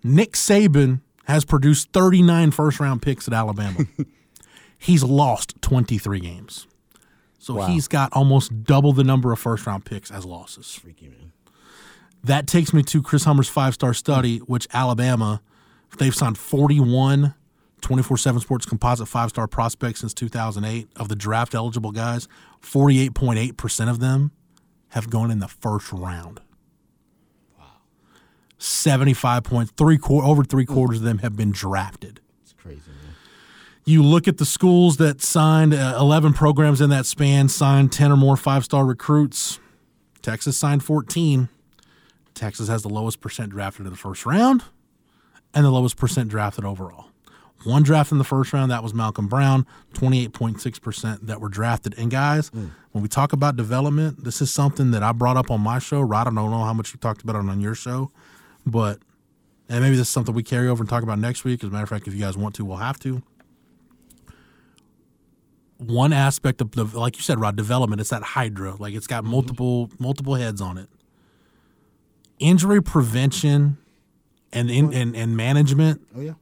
[0.03, 3.85] Nick Saban has produced 39 first round picks at Alabama.
[4.77, 6.67] he's lost 23 games.
[7.37, 7.67] So Wow.
[7.67, 10.73] he's got almost double the number of first round picks as losses.
[10.73, 11.31] Freaky man.
[12.23, 15.41] That takes me to Chris Hummer's five star study, which Alabama,
[15.97, 17.33] they've signed 41
[17.81, 20.89] 24 7 sports composite five star prospects since 2008.
[20.97, 22.27] Of the draft eligible guys,
[22.61, 24.31] 48.8% of them
[24.89, 26.41] have gone in the first round.
[28.59, 28.63] Wow.
[28.65, 32.19] 75 points, three quar- over three quarters of them have been drafted.
[32.43, 33.15] It's crazy, man.
[33.85, 38.11] You look at the schools that signed uh, 11 programs in that span, signed 10
[38.11, 39.59] or more five star recruits.
[40.21, 41.49] Texas signed 14.
[42.35, 44.63] Texas has the lowest percent drafted in the first round
[45.53, 47.05] and the lowest percent drafted overall.
[47.65, 51.93] One draft in the first round, that was Malcom Brown, 28.6% that were drafted.
[51.97, 55.59] And guys, when we talk about development, this is something that I brought up on
[55.61, 55.99] my show.
[56.01, 58.11] Rod, I don't know how much you talked about it on your show,
[58.69, 58.99] but,
[59.67, 61.63] and maybe this is something we carry over and talk about next week.
[61.63, 63.21] As a matter of fact, if you guys want to, we'll have to
[65.79, 68.01] one aspect of the like you said, Rod, development.
[68.01, 69.31] It's that Hydra, like it's got mm-hmm.
[69.31, 70.89] multiple multiple heads on it.
[72.37, 73.77] Injury prevention
[74.51, 76.33] and in, and and management Oh yeah.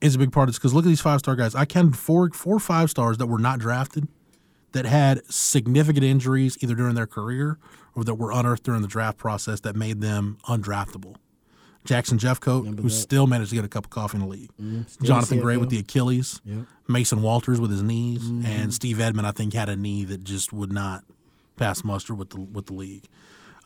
[0.00, 1.54] is a big part of this because look at these five star guys.
[1.54, 4.06] I counted four four five stars that were not drafted
[4.72, 7.58] that had significant injuries either during their career
[7.94, 11.16] or that were unearthed during the draft process that made them undraftable.
[11.84, 14.50] Jackson Jeffcoat, who still managed to get a cup of coffee in the league.
[14.88, 16.40] still Johnathan Gray with the Achilles.
[16.44, 16.66] Yep.
[16.88, 18.46] Mason Walters with his knees, Mm-hmm.
[18.46, 21.04] and Steve Edmond, I think, had a knee that just would not
[21.56, 23.04] pass muster with the with the league.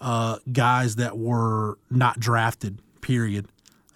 [0.01, 3.47] Uh, guys that were not drafted, period.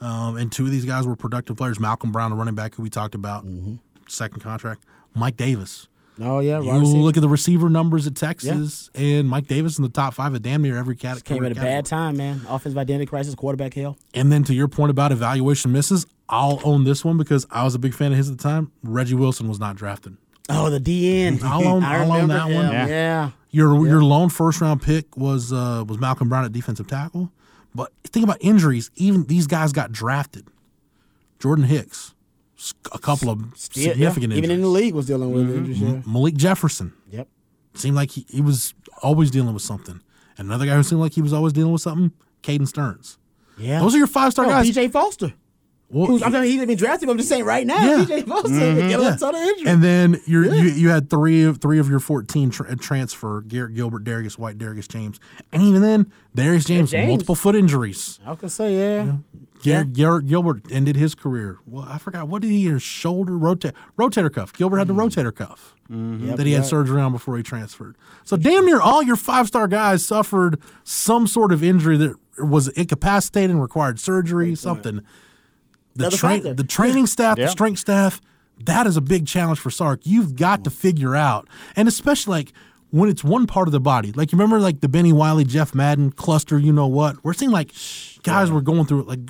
[0.00, 1.78] Um, and two of these guys were productive players.
[1.78, 3.74] Malcolm Brown, the running back who we talked about, Mm-hmm.
[4.08, 4.84] second contract.
[5.14, 5.88] Mike Davis.
[6.20, 6.60] Oh yeah.
[6.60, 6.98] You receiver.
[6.98, 10.42] look at the receiver numbers at Texas, and Mike Davis in the top five at
[10.42, 11.38] damn near every category.
[11.38, 12.42] came at a bad time, man.
[12.48, 13.96] Offensive identity crisis, quarterback hell.
[14.14, 17.74] And then to your point about evaluation misses, I'll own this one because I was
[17.74, 18.70] a big fan of his at the time.
[18.82, 20.16] Reggie Wilson was not drafted.
[20.48, 21.42] Oh, the DN.
[21.44, 22.54] I'll own- I I'll own that him.
[22.54, 22.72] one.
[22.72, 22.86] Yeah.
[22.86, 23.30] Yeah.
[23.52, 27.32] Your your lone first round pick was uh, was Malcom Brown at defensive tackle.
[27.74, 28.90] But think about injuries.
[28.96, 30.46] Even these guys got drafted.
[31.40, 32.14] Jordan Hicks, s-
[32.92, 33.90] a couple of Still- yeah.
[33.92, 34.56] significant Even injuries.
[34.56, 35.58] in the league was dealing with mm-hmm.
[35.58, 35.80] injuries.
[35.80, 36.02] Yeah.
[36.06, 37.28] Malik Jefferson Yep.
[37.74, 40.00] seemed like he, he was always dealing with something.
[40.38, 43.18] And another guy who seemed like he was always dealing with something, Caden Sterns.
[43.58, 43.80] Yeah.
[43.80, 44.70] Those are your five star Oh, guys.
[44.70, 45.32] BJ Foster.
[45.90, 47.08] Well, Who's, I'm you, he's been drafted.
[47.08, 48.04] but I'm just saying right now, Yeah.
[48.04, 49.14] BJ Foster mm getting Yeah.
[49.14, 49.66] a ton of injuries.
[49.66, 53.42] And then you're, you you had three of three of your fourteen tra- uh, transfer:
[53.42, 55.18] Garrett Gilbert, Darius White, Darius James,
[55.52, 57.08] and even then, Darius James, James.
[57.08, 58.20] multiple foot injuries.
[58.24, 59.16] I could say, yeah.
[59.62, 61.58] Garrett, Garrett Gilbert ended his career.
[61.66, 64.52] Well, I forgot what did he his shoulder rotate rotator cuff.
[64.52, 65.20] Gilbert had the mm-hmm.
[65.20, 66.28] rotator cuff mm-hmm.
[66.28, 67.96] Yep, that he had surgery on before he transferred.
[68.24, 72.68] So damn near all your five star guys suffered some sort of injury that was
[72.68, 75.02] incapacitating, required surgery, something.
[75.94, 77.46] The train, the training staff, Yeah.
[77.46, 78.20] the strength staff,
[78.64, 80.00] that is a big challenge for Sark.
[80.04, 82.52] You've got to figure out, and especially like
[82.90, 84.10] when it's one part of the body.
[84.12, 86.58] Like you remember like the Bennie Wylie, Jeff Madden cluster.
[86.58, 87.22] You know what?
[87.24, 87.72] We're seeing like
[88.24, 89.20] guys were going through like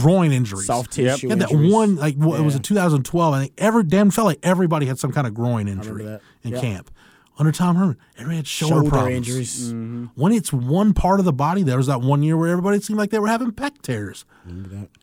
[0.00, 0.66] groin injuries.
[0.66, 1.28] Soft tissue.
[1.28, 2.58] Yeah, that one like well, it was Yeah.
[2.58, 3.34] in 2012.
[3.34, 6.60] I think every damn felt like everybody had some kind of groin injury in Yeah.
[6.60, 6.90] camp.
[7.38, 9.28] Under Tom Herman, everybody had shoulder, Shoulder problems.
[9.28, 9.74] injuries.
[10.14, 12.98] When it's one part of the body, there was that one year where everybody seemed
[12.98, 14.24] like they were having pec tears.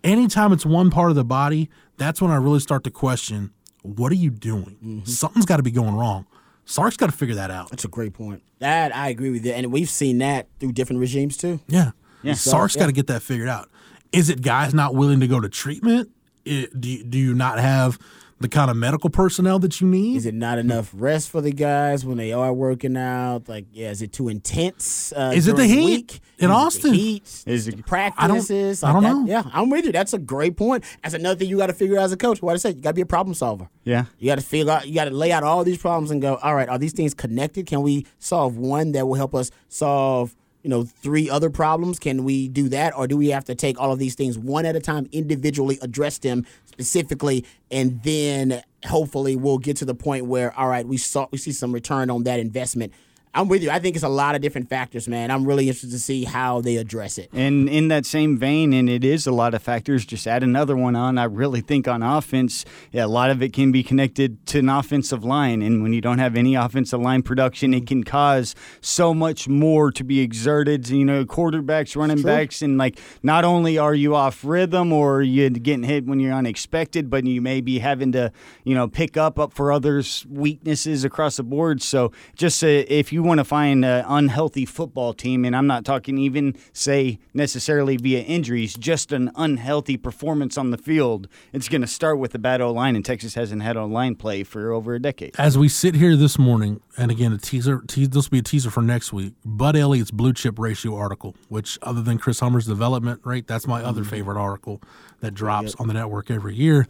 [0.04, 3.52] Anytime it's one part of the body, that's when I really start to question,
[3.84, 4.78] what are you doing?
[4.84, 5.06] Mm-hmm.
[5.06, 6.26] Something's got to be going wrong.
[6.66, 7.70] Sark's got to figure that out.
[7.70, 8.42] That's a great point.
[8.60, 11.60] That I agree with you, and we've seen that through different regimes too.
[11.68, 11.92] Yeah.
[12.24, 12.34] Yeah.
[12.34, 13.70] Sark's So, got to get that figured out.
[14.14, 16.10] Is it guys not willing to go to treatment?
[16.46, 18.00] It, do, do you not have
[18.44, 20.18] the kind of medical personnel that you need?
[20.18, 23.48] Is it not enough rest for the guys when they are working out?
[23.50, 25.12] Like, yeah, is it too intense?
[25.16, 26.20] Uh, Is it the heat week?
[26.38, 26.92] in Is it Austin?
[26.92, 27.44] The heat?
[27.48, 28.84] Is it- practices?
[28.84, 29.20] I don't like that?
[29.20, 29.26] know.
[29.28, 29.92] Yeah, I'm with you.
[29.94, 30.84] That's a great point.
[31.02, 32.42] That's another thing you got to figure out as a coach.
[32.42, 33.70] What I said, you got to be a problem solver.
[33.86, 34.06] Yeah.
[34.20, 34.88] You got to figure out.
[34.88, 36.36] You got to lay out all these problems and go.
[36.36, 37.66] All right, are these things connected?
[37.66, 40.36] Can we solve one that will help us solve?
[40.64, 42.00] You know, three other problems.
[42.00, 44.66] Can we do that, or do we have to take all of these things one
[44.66, 50.26] at a time, individually address them specifically, and then hopefully we'll get to the point
[50.26, 52.94] where, all right, we saw we see some return on that investment
[53.36, 53.72] I'm with you.
[53.72, 55.32] I think it's a lot of different factors, man.
[55.32, 57.30] I'm really interested to see how they address it.
[57.34, 60.76] And in that same vein, and it is a lot of factors, just add another
[60.76, 61.18] one on.
[61.18, 64.70] I really think on offense, yeah, a lot of it can be connected to an
[64.70, 65.64] offensive line.
[65.64, 69.92] And when you don't have any offensive line production, it can cause so much more
[69.92, 70.90] to be exerted.
[70.90, 75.50] You know, quarterbacks, running backs, and like not only are you off rhythm or you're
[75.50, 78.32] getting hit when you're unexpected, but you may be having to,
[78.64, 81.82] you know, pick up up for others' weaknesses across the board.
[81.82, 85.86] So just uh, if you want to find an unhealthy football team, and I'm not
[85.86, 91.82] talking even say necessarily via injuries, just an unhealthy performance on the field, it's going
[91.82, 94.72] to start with a bad O line, and Texas hasn't had O line play for
[94.72, 95.36] over a decade.
[95.38, 98.44] As we sit here this morning, and again, a teaser, te- this will be a
[98.44, 99.34] teaser for next week.
[99.44, 103.82] Bud Elliott's blue chip ratio article, which other than Chris Hummer's development rate, that's my
[103.82, 104.10] other mm-hmm.
[104.10, 104.82] favorite article
[105.22, 106.88] that drops on the network every year.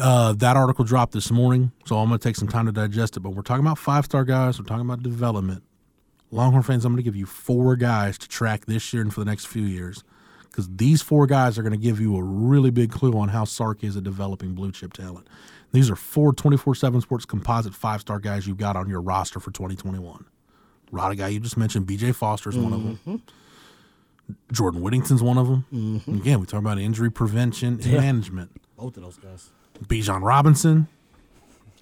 [0.00, 3.16] Uh, that article dropped this morning, so I'm going to take some time to digest
[3.16, 3.20] it.
[3.20, 4.58] But we're talking about five star guys.
[4.58, 5.62] We're talking about development.
[6.32, 9.20] Longhorn fans, I'm going to give you four guys to track this year and for
[9.20, 10.04] the next few years,
[10.44, 13.44] because these four guys are going to give you a really big clue on how
[13.44, 15.26] Sark is at developing blue chip talent.
[15.72, 19.38] These are four 24 7 sports composite five star guys you've got on your roster
[19.40, 20.24] for 2021.
[20.92, 23.22] Rada guy you just mentioned, BJ Foster is one of them.
[24.52, 26.02] Jordan Whittington's one of them.
[26.08, 28.00] Again, we talk about injury prevention and Yeah.
[28.00, 28.50] management.
[28.76, 29.50] Both of those guys.
[29.86, 30.86] Bijan Robinson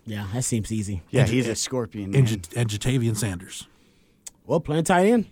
[0.07, 1.03] Yeah, that seems easy.
[1.11, 2.15] Yeah, he's a scorpion.
[2.15, 2.41] and, man.
[2.57, 3.67] And Ja'Tavion Sanders.
[4.47, 5.27] Well, playing tight end.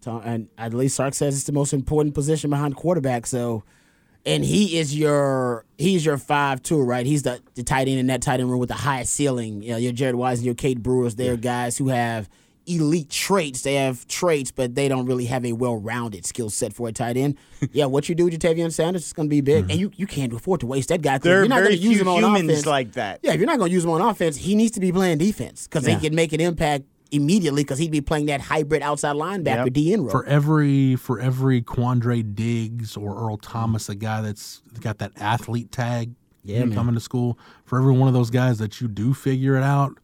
[0.00, 3.26] So- And at least Sark says it's the most important position behind quarterback.
[3.26, 3.62] So,
[4.26, 7.06] and he is your he's your five two, right?
[7.06, 9.62] He's the, the tight end in that tight end room with the highest ceiling.
[9.62, 11.14] You know, your Jared Wise and your Cade Brewers.
[11.16, 12.28] They're guys who have
[12.76, 13.62] elite traits.
[13.62, 17.16] They have traits, but they don't really have a well-rounded skill set for a tight
[17.16, 17.36] end.
[17.72, 19.70] yeah, what you do with Ja'Tavion Sanders is going to be big, mm-hmm.
[19.70, 21.18] and you, you can't afford to waste that guy.
[21.18, 22.66] There are you're not very gonna use him on humans offense.
[22.66, 23.20] like that.
[23.22, 25.18] Yeah, if you're not going to use him on offense, he needs to be playing
[25.18, 25.94] defense because Yeah.
[25.98, 29.74] he can make an impact immediately because he'd be playing that hybrid outside linebacker Yep.
[29.74, 30.10] DN role.
[30.10, 35.72] For every for every Quandre Diggs or Earl Thomas, a guy that's got that athlete
[35.72, 36.12] tag
[36.44, 36.72] Yeah, man.
[36.72, 39.98] coming to school, for every one of those guys that you do figure it out,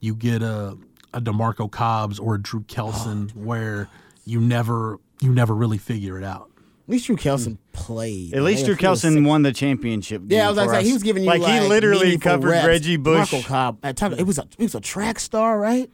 [0.00, 0.76] you get a
[1.12, 3.88] a Demarco Cobbs or a Drew Kelson Oh, where
[4.24, 6.50] you never you never really figure it out.
[6.86, 8.34] At least Drew Kelson played.
[8.34, 8.66] At least man.
[8.66, 10.22] Drew Kelson won the championship.
[10.26, 12.48] Yeah, I was like, for saying, he was giving you like, like, he literally covered
[12.50, 12.66] reps.
[12.66, 13.32] Reggie Bush.
[13.32, 13.80] Marco Cobb.
[13.96, 15.88] talk- It was a it was a track star, right?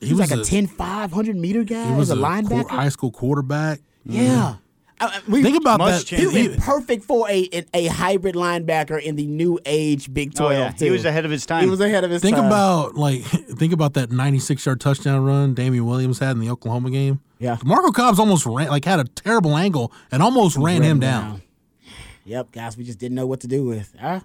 [0.00, 2.68] He, was, like a, 10 500 meter guy He was as a, a linebacker.
[2.68, 3.80] qu- high school quarterback.
[4.04, 4.54] yeah.
[4.54, 4.56] I-
[5.00, 6.08] I- we- Think about that.
[6.08, 10.48] he would he- perfect for a a hybrid linebacker in the new age Big Oh,
[10.48, 10.52] 12.
[10.52, 10.72] yeah.
[10.78, 11.64] He was ahead of his time.
[11.64, 12.46] He was ahead of his Think time.
[12.46, 16.90] about like think about that 96 yard touchdown run Damian Williams had in the Oklahoma
[16.90, 17.20] game.
[17.38, 17.56] Yeah.
[17.64, 21.42] Marco Cobbs almost ran like had a terrible angle and almost ran him down.
[22.26, 23.94] Yep, guys, we just didn't know what to do with.
[23.98, 24.20] Huh?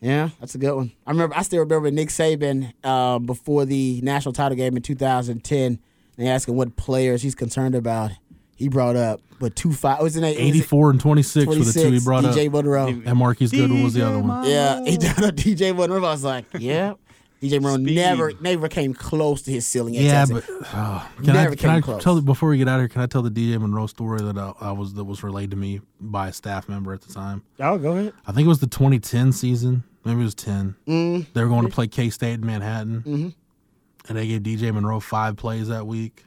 [0.00, 0.92] Yeah, that's a good one.
[1.06, 1.36] I remember.
[1.36, 5.78] I still remember Nick Saban uh, before the national title game in 2010.
[6.16, 8.10] They asked him what players he's concerned about.
[8.58, 10.02] He brought up, but two five.
[10.02, 12.52] Was it 84 and 26, were the two he brought up DJ up.
[12.54, 12.88] Monroe.
[12.88, 14.44] And Marquise Goodwin was the other one.
[14.44, 15.98] Yeah, he did a DJ Monroe.
[16.04, 16.94] I was like, yeah.
[17.40, 19.96] DJ Monroe never never came close to his ceiling.
[19.96, 20.44] At Yeah, Texas.
[20.60, 22.02] but oh, can Never I, can I came close.
[22.02, 22.88] tell before we get out of here?
[22.88, 25.56] Can I tell the DJ Monroe story that I, I was that was relayed to
[25.56, 27.44] me by a staff member at the time?
[27.60, 28.12] oh, go ahead.
[28.26, 29.84] I think it was the 2010 season.
[30.04, 30.74] Maybe it was 10.
[30.88, 31.26] Mm.
[31.32, 33.28] They were going to play K State in Manhattan, Mm-hmm.
[34.08, 36.24] and they gave DJ Monroe five plays that week.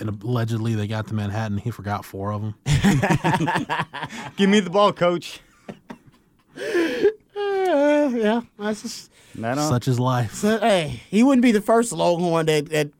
[0.00, 1.58] And allegedly, they got to Manhattan.
[1.58, 2.54] He forgot four of them.
[4.36, 5.40] Give me the ball, coach.
[6.56, 9.10] Uh, yeah, that's just.
[9.36, 9.68] That on.
[9.68, 10.34] Such is life.
[10.34, 12.90] So, hey, he wouldn't be the first Longhorn that, that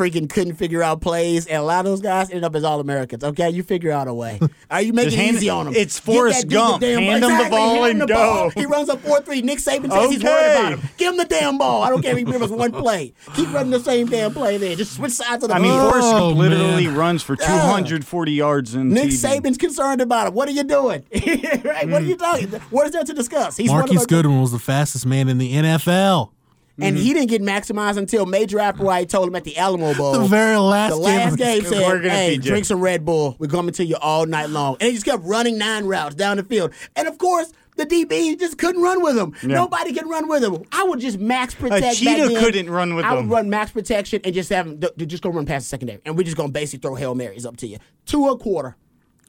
[0.00, 2.80] freaking couldn't figure out plays, and a lot of those guys ended up as All
[2.80, 3.22] Americans.
[3.22, 4.40] Okay, you figure out a way.
[4.70, 5.74] Are you making Just it easy it- on him?
[5.76, 6.80] it's Forrest that dude the Gump.
[6.80, 8.50] damn Hand him the ball hand and the ball.
[8.50, 8.60] go.
[8.60, 9.42] He runs up four three.
[9.42, 10.88] Nick Saban says he's worried about him.
[10.96, 11.82] Give him the damn ball.
[11.82, 13.12] I don't care if he gives us one play.
[13.34, 14.74] Keep running the same damn play there.
[14.74, 15.90] Just switch sides of the I mean, ball.
[15.90, 16.96] Forrest Oh, Gump literally man.
[16.96, 19.40] runs for 240 yards in Nick TV.
[19.40, 20.34] Saban's concerned about him.
[20.34, 21.04] What are you doing?
[21.12, 21.88] right?
[21.88, 22.06] What are mm.
[22.06, 22.48] you talking?
[22.70, 23.58] What is there to discuss?
[23.58, 26.30] He's one of Marquise our- Goodwin was the fastest man in the NFL.
[26.78, 27.18] And he mm-hmm.
[27.18, 30.12] didn't get maximized until Major Applewhite told him at the Alamo Bowl.
[30.12, 33.36] The very last the game last game We're said, gonna "Hey, drink some Red Bull.
[33.38, 36.36] We're coming to you all night long." And he just kept running nine routes down
[36.36, 36.72] the field.
[36.96, 39.34] And of course, the DB just couldn't run with him.
[39.42, 40.62] Nobody can run with him.
[40.72, 41.82] I would just max protect.
[41.82, 42.42] back cheetah then.
[42.42, 43.10] couldn't run with him.
[43.10, 43.30] I would him.
[43.30, 46.24] run max protection and just have him just go run past the secondary, and we're
[46.24, 48.76] just gonna basically throw hail marys up to you, two a quarter.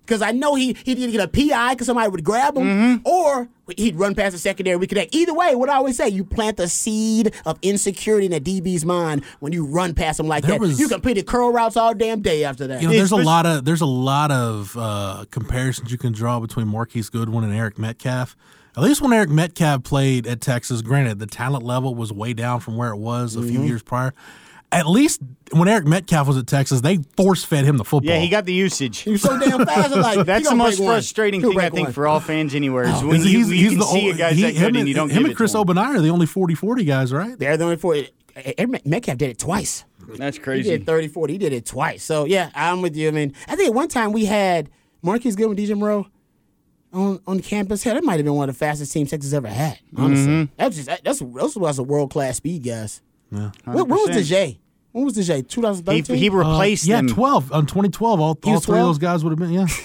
[0.06, 3.08] Because I know he he'd either get a PI because somebody would grab him, Mm-hmm.
[3.08, 3.48] or
[3.78, 4.76] he'd run past the secondary.
[4.76, 5.16] We connect.
[5.16, 8.84] Either way, what I always say, you plant the seed of insecurity in a DB's
[8.84, 10.60] mind when you run past him like There that.
[10.60, 12.82] was- you completed curl routes all damn day after that.
[12.82, 16.40] You know, there's a lot of there's a lot of uh, comparisons you can draw
[16.40, 18.36] between Marquise Goodwin and Eric Metcalf.
[18.76, 22.60] At least when Eric Metcalf played at Texas, granted the talent level was way down
[22.62, 24.14] from where it was a few years prior.
[24.72, 28.10] At least when Eric Metcalf was at Texas, they force fed him the football.
[28.14, 29.00] Yeah, he got the usage.
[29.00, 29.92] He was so damn fast.
[29.96, 31.94] Like, That's the most frustrating thing I think one.
[31.94, 34.02] for all fans anywhere is when He's- you, he's- you he's can the see a
[34.12, 35.58] only- guy's he- that him good and you don't him give and Chris to.
[35.60, 37.38] Obanai are the only 40-40 guys, right?
[37.38, 37.96] They're the only four.
[38.36, 39.84] Eric Metcalf did it twice.
[40.18, 40.70] That's He crazy.
[40.70, 41.34] did 30, 40.
[41.34, 42.02] He did it twice.
[42.04, 43.10] So, yeah, I'm with you.
[43.10, 44.70] I mean, I think at one time we had
[45.02, 46.08] Marquise Goodwin, DJ Monroe
[46.94, 47.84] on, on campus.
[47.84, 50.28] Hell, that might have been one of the fastest teams Texas ever had, honestly.
[50.32, 50.54] Mm-hmm.
[50.58, 53.02] That's just, that, that's, those was a world class speed, guys.
[53.32, 53.52] Yeah.
[53.66, 54.14] When, when was 100%.
[54.22, 54.58] DeJay?
[54.92, 55.36] When was DeJay?
[55.38, 56.16] He, 2013?
[56.18, 57.08] he replaced Uh, yeah, them.
[57.08, 58.20] 12 on 2012.
[58.20, 59.52] All, all was three of those guys would have been.
[59.52, 59.68] Yeah,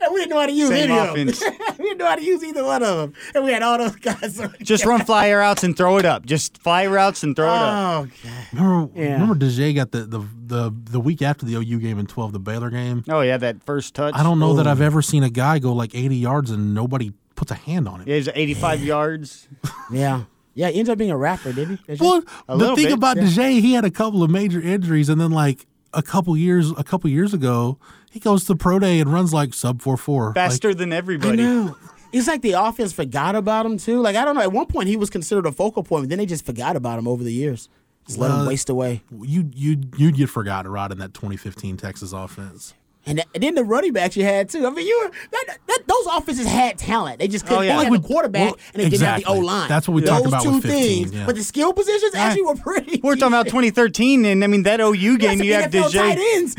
[0.00, 1.26] And we didn't know how to use Same any of them.
[1.78, 3.12] we didn't know how to use either one of them.
[3.34, 4.40] And we had all those guys.
[4.60, 6.24] Just run fly routes and throw it up.
[6.26, 8.06] Just fly routes and throw it up.
[8.06, 8.46] Oh, God.
[8.52, 9.12] remember Yeah.
[9.12, 12.40] remember Deja got the, the the the week after the OU game in 12, the
[12.40, 13.04] Baylor game.
[13.08, 14.14] Oh yeah, that first touch.
[14.16, 17.12] I don't know that I've ever seen a guy go like 80 yards and nobody
[17.36, 18.08] puts a hand on him.
[18.08, 19.48] Yeah, it was 85 yards.
[19.92, 20.24] Yeah.
[20.54, 21.96] Yeah, he ended up being a rapper, didn't he?
[21.98, 23.24] Well, the thing bit, about yeah.
[23.24, 26.84] DeJay, he had a couple of major injuries, and then like a couple years, a
[26.84, 27.78] couple years ago,
[28.10, 30.34] he goes to pro day and runs like sub four four.
[30.34, 31.42] Faster than everybody.
[31.42, 31.70] I everybody.
[31.70, 31.76] know.
[32.12, 34.00] It's like the offense forgot about him too.
[34.00, 34.42] Like I don't know.
[34.42, 36.98] At one point, he was considered a focal point, but then they just forgot about
[36.98, 37.68] him over the years.
[38.06, 39.02] Just let him uh, waste away.
[39.22, 42.74] you you you'd get forgotten right in that 2015 Texas offense.
[43.04, 44.64] And, th- and then the running backs you had too.
[44.66, 47.18] I mean, you were that, that, those offenses had talent.
[47.18, 47.68] They just oh, couldn't Oh, yeah.
[47.68, 49.68] they had Like the with- quarterback well, and they didn't have the O line.
[49.68, 51.12] That's what we those talked about Those two with 15, things.
[51.12, 51.26] yeah.
[51.26, 53.00] But the skill positions actually were pretty.
[53.02, 55.38] We're talking about 2013, and I mean that OU game.
[55.38, 56.34] some You have NFL tight DeJay.
[56.36, 56.54] ends.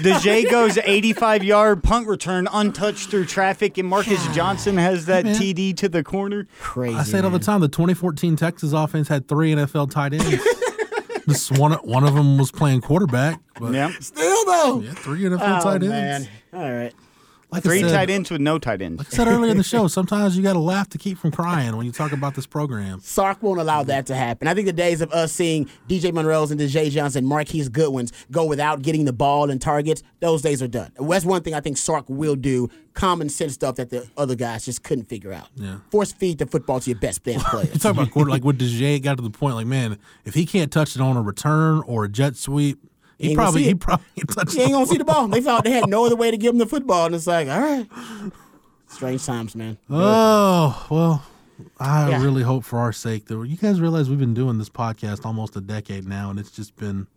[0.52, 5.36] Goes 85 yard punt return untouched through traffic, and Marcus Johnson has that man.
[5.36, 6.48] TD to the corner.
[6.60, 6.96] Crazy.
[6.96, 7.62] I say it all the time.
[7.62, 10.28] The 2014 Texas offense had three NFL tight ends.
[11.28, 14.82] Just one one of them was playing quarterback, but Yeah, Still though.
[14.82, 15.88] yeah, three NFL Oh tight ends.
[15.88, 16.28] man.
[16.54, 16.94] All right.
[17.54, 19.00] Like three said, tight ends with no tight ends.
[19.00, 21.32] Like I said earlier in the show, sometimes you got to laugh to keep from
[21.32, 23.00] crying when you talk about this program.
[23.00, 24.48] Sark won't allow that to happen.
[24.48, 28.46] I think the days of us seeing DJ Monroe's and Daje Johnson, Marquise Goodwins go
[28.46, 30.92] without getting the ball and targets, those days are done.
[31.00, 32.70] That's one thing I think Sark will do.
[32.94, 35.48] Common sense stuff that the other guys just couldn't figure out.
[35.56, 35.78] Yeah.
[35.90, 38.98] Force feed the football to your best damn You talk about quarter like with DeJay,
[38.98, 41.82] it got to the point like, man, if he can't touch it on a return
[41.88, 42.80] or a jet sweep,
[43.24, 45.28] he ain't probably he probably can't touch you ain't gonna see the ball.
[45.28, 47.48] They thought they had no other way to give him the football, and it's like,
[47.48, 47.88] all right.
[48.88, 49.78] Strange times, man.
[49.90, 51.24] Oh well,
[51.80, 52.22] I Yeah.
[52.24, 55.56] really hope for our sake that you guys realize we've been doing this podcast almost
[55.56, 57.08] a decade now, and it's just been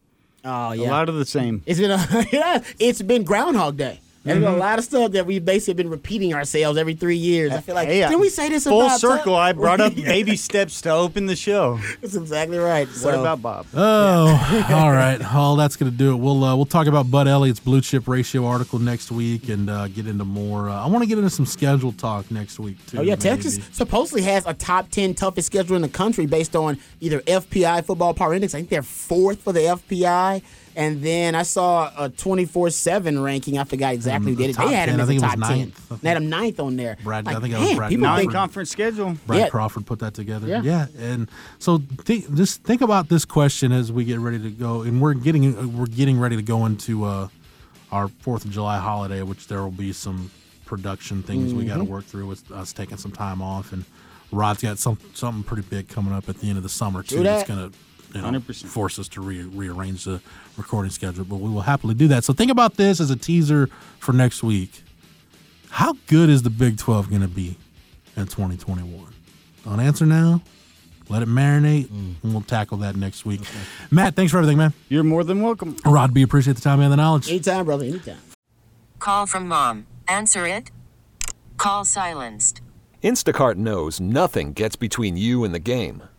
[0.44, 1.62] Oh A lot of the same.
[1.66, 4.00] It's been a, yeah, it's been Groundhog Day.
[4.27, 7.53] There's been a lot of stuff that we've basically been repeating ourselves every three years.
[7.53, 9.35] I feel like Hey, didn't we say this Full about circle.
[9.37, 11.79] I brought up baby steps to open the show.
[12.01, 12.89] That's exactly right.
[12.89, 13.66] What about Bob?
[13.74, 15.20] Oh, all right.
[15.37, 16.16] Well, that's going to do it.
[16.16, 19.87] We'll uh, we'll talk about Bud Elliott's blue chip ratio article next week and uh,
[19.89, 20.68] get into more.
[20.70, 22.99] Uh, I want to get into some schedule talk next week too.
[22.99, 23.20] Oh yeah, maybe.
[23.22, 27.85] Texas supposedly has a top ten toughest schedule in the country based on either FPI
[27.85, 28.55] Football Power Index.
[28.55, 30.43] I think they're fourth for the FPI.
[30.77, 33.59] And then I saw a twenty four seven ranking.
[33.59, 34.57] I forgot exactly who Um, did it.
[34.59, 35.59] They had 10, him I as think a it was top ten.
[35.59, 36.01] I think.
[36.03, 36.97] They had him ninth on there.
[37.03, 38.20] Brad- I Like, think it was man, Brad people Crawford.
[38.20, 39.16] think Non-conference schedule.
[39.27, 39.49] Brad Yeah.
[39.49, 40.47] Crawford put that together.
[40.47, 40.62] Yeah.
[40.62, 44.83] Yeah, and so think, just think about this question as we get ready to go,
[44.83, 47.29] and we're getting we're getting ready to go into uh,
[47.91, 50.31] our Fourth of July holiday, which there will be some
[50.66, 53.85] production things we got to work through with us taking some time off, and
[54.33, 57.18] Rod's got some something pretty big coming up at the end of the summer too.
[57.18, 57.70] Do That's gonna
[58.14, 58.66] you know, 100%.
[58.66, 60.20] force us to re- rearrange the
[60.57, 62.24] recording schedule, but we will happily do that.
[62.24, 64.82] So think about this as a teaser for next week.
[65.70, 67.57] How good is the Big 12 going to be
[68.16, 69.07] in 2021?
[69.64, 70.42] Don't answer now.
[71.09, 72.14] Let it marinate, mm.
[72.22, 73.40] and we'll tackle that next week.
[73.92, 74.72] Matt, thanks for everything, man.
[74.88, 75.76] You're more than welcome.
[75.84, 77.28] Rod B, appreciate the time and the knowledge.
[77.28, 78.18] anytime, brother, anytime.
[78.98, 79.86] Call from mom.
[80.09, 80.70] Answer it.
[81.59, 82.61] Call silenced.
[83.04, 86.02] Instacart knows nothing gets between you and the game.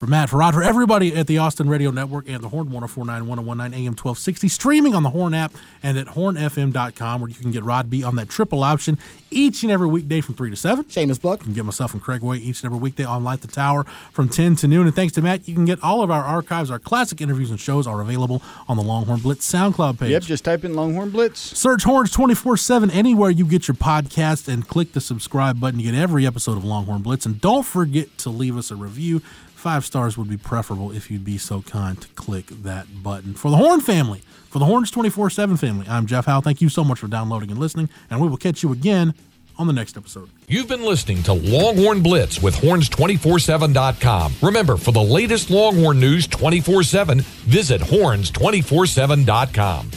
[0.00, 3.26] For Matt, for Rod, for everybody at the Austin Radio Network and the Horn 1049
[3.26, 7.64] 1019 AM 1260, streaming on the Horn app and at hornfm.com, where you can get
[7.64, 8.96] Rod B on that triple option
[9.32, 10.88] each and every weekday from 3 to 7.
[10.88, 11.40] Shameless plug.
[11.40, 13.82] You can get myself and Craig Way each and every weekday on Light the Tower
[14.12, 14.86] from 10 to noon.
[14.86, 16.70] And thanks to Matt, you can get all of our archives.
[16.70, 20.10] Our classic interviews and shows are available on the Longhorn Blitz SoundCloud page.
[20.10, 21.40] Yep, just type in Longhorn Blitz.
[21.40, 25.84] Search Horns 24 7 anywhere you get your podcast and click the subscribe button to
[25.84, 27.26] get every episode of Longhorn Blitz.
[27.26, 29.22] And don't forget to leave us a review.
[29.58, 33.34] Five stars would be preferable if you'd be so kind to click that button.
[33.34, 36.40] For the Horn family, for the Horns 24 7 family, I'm Jeff Howe.
[36.40, 39.14] Thank you so much for downloading and listening, and we will catch you again
[39.58, 40.30] on the next episode.
[40.46, 44.34] You've been listening to Longhorn Blitz with horns247.com.
[44.42, 49.90] Remember, for the latest Longhorn news 24 7, visit horns247.com.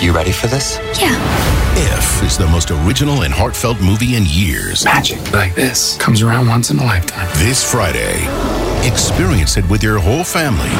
[0.00, 0.78] You ready for this?
[0.98, 1.52] Yeah.
[1.74, 4.84] If is the most original and heartfelt movie in years.
[4.84, 7.28] Magic like this comes around once in a lifetime.
[7.38, 8.26] This Friday,
[8.84, 10.70] experience it with your whole family.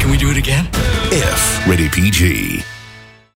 [0.00, 0.68] Can we do it again?
[1.10, 2.73] If, rated PG.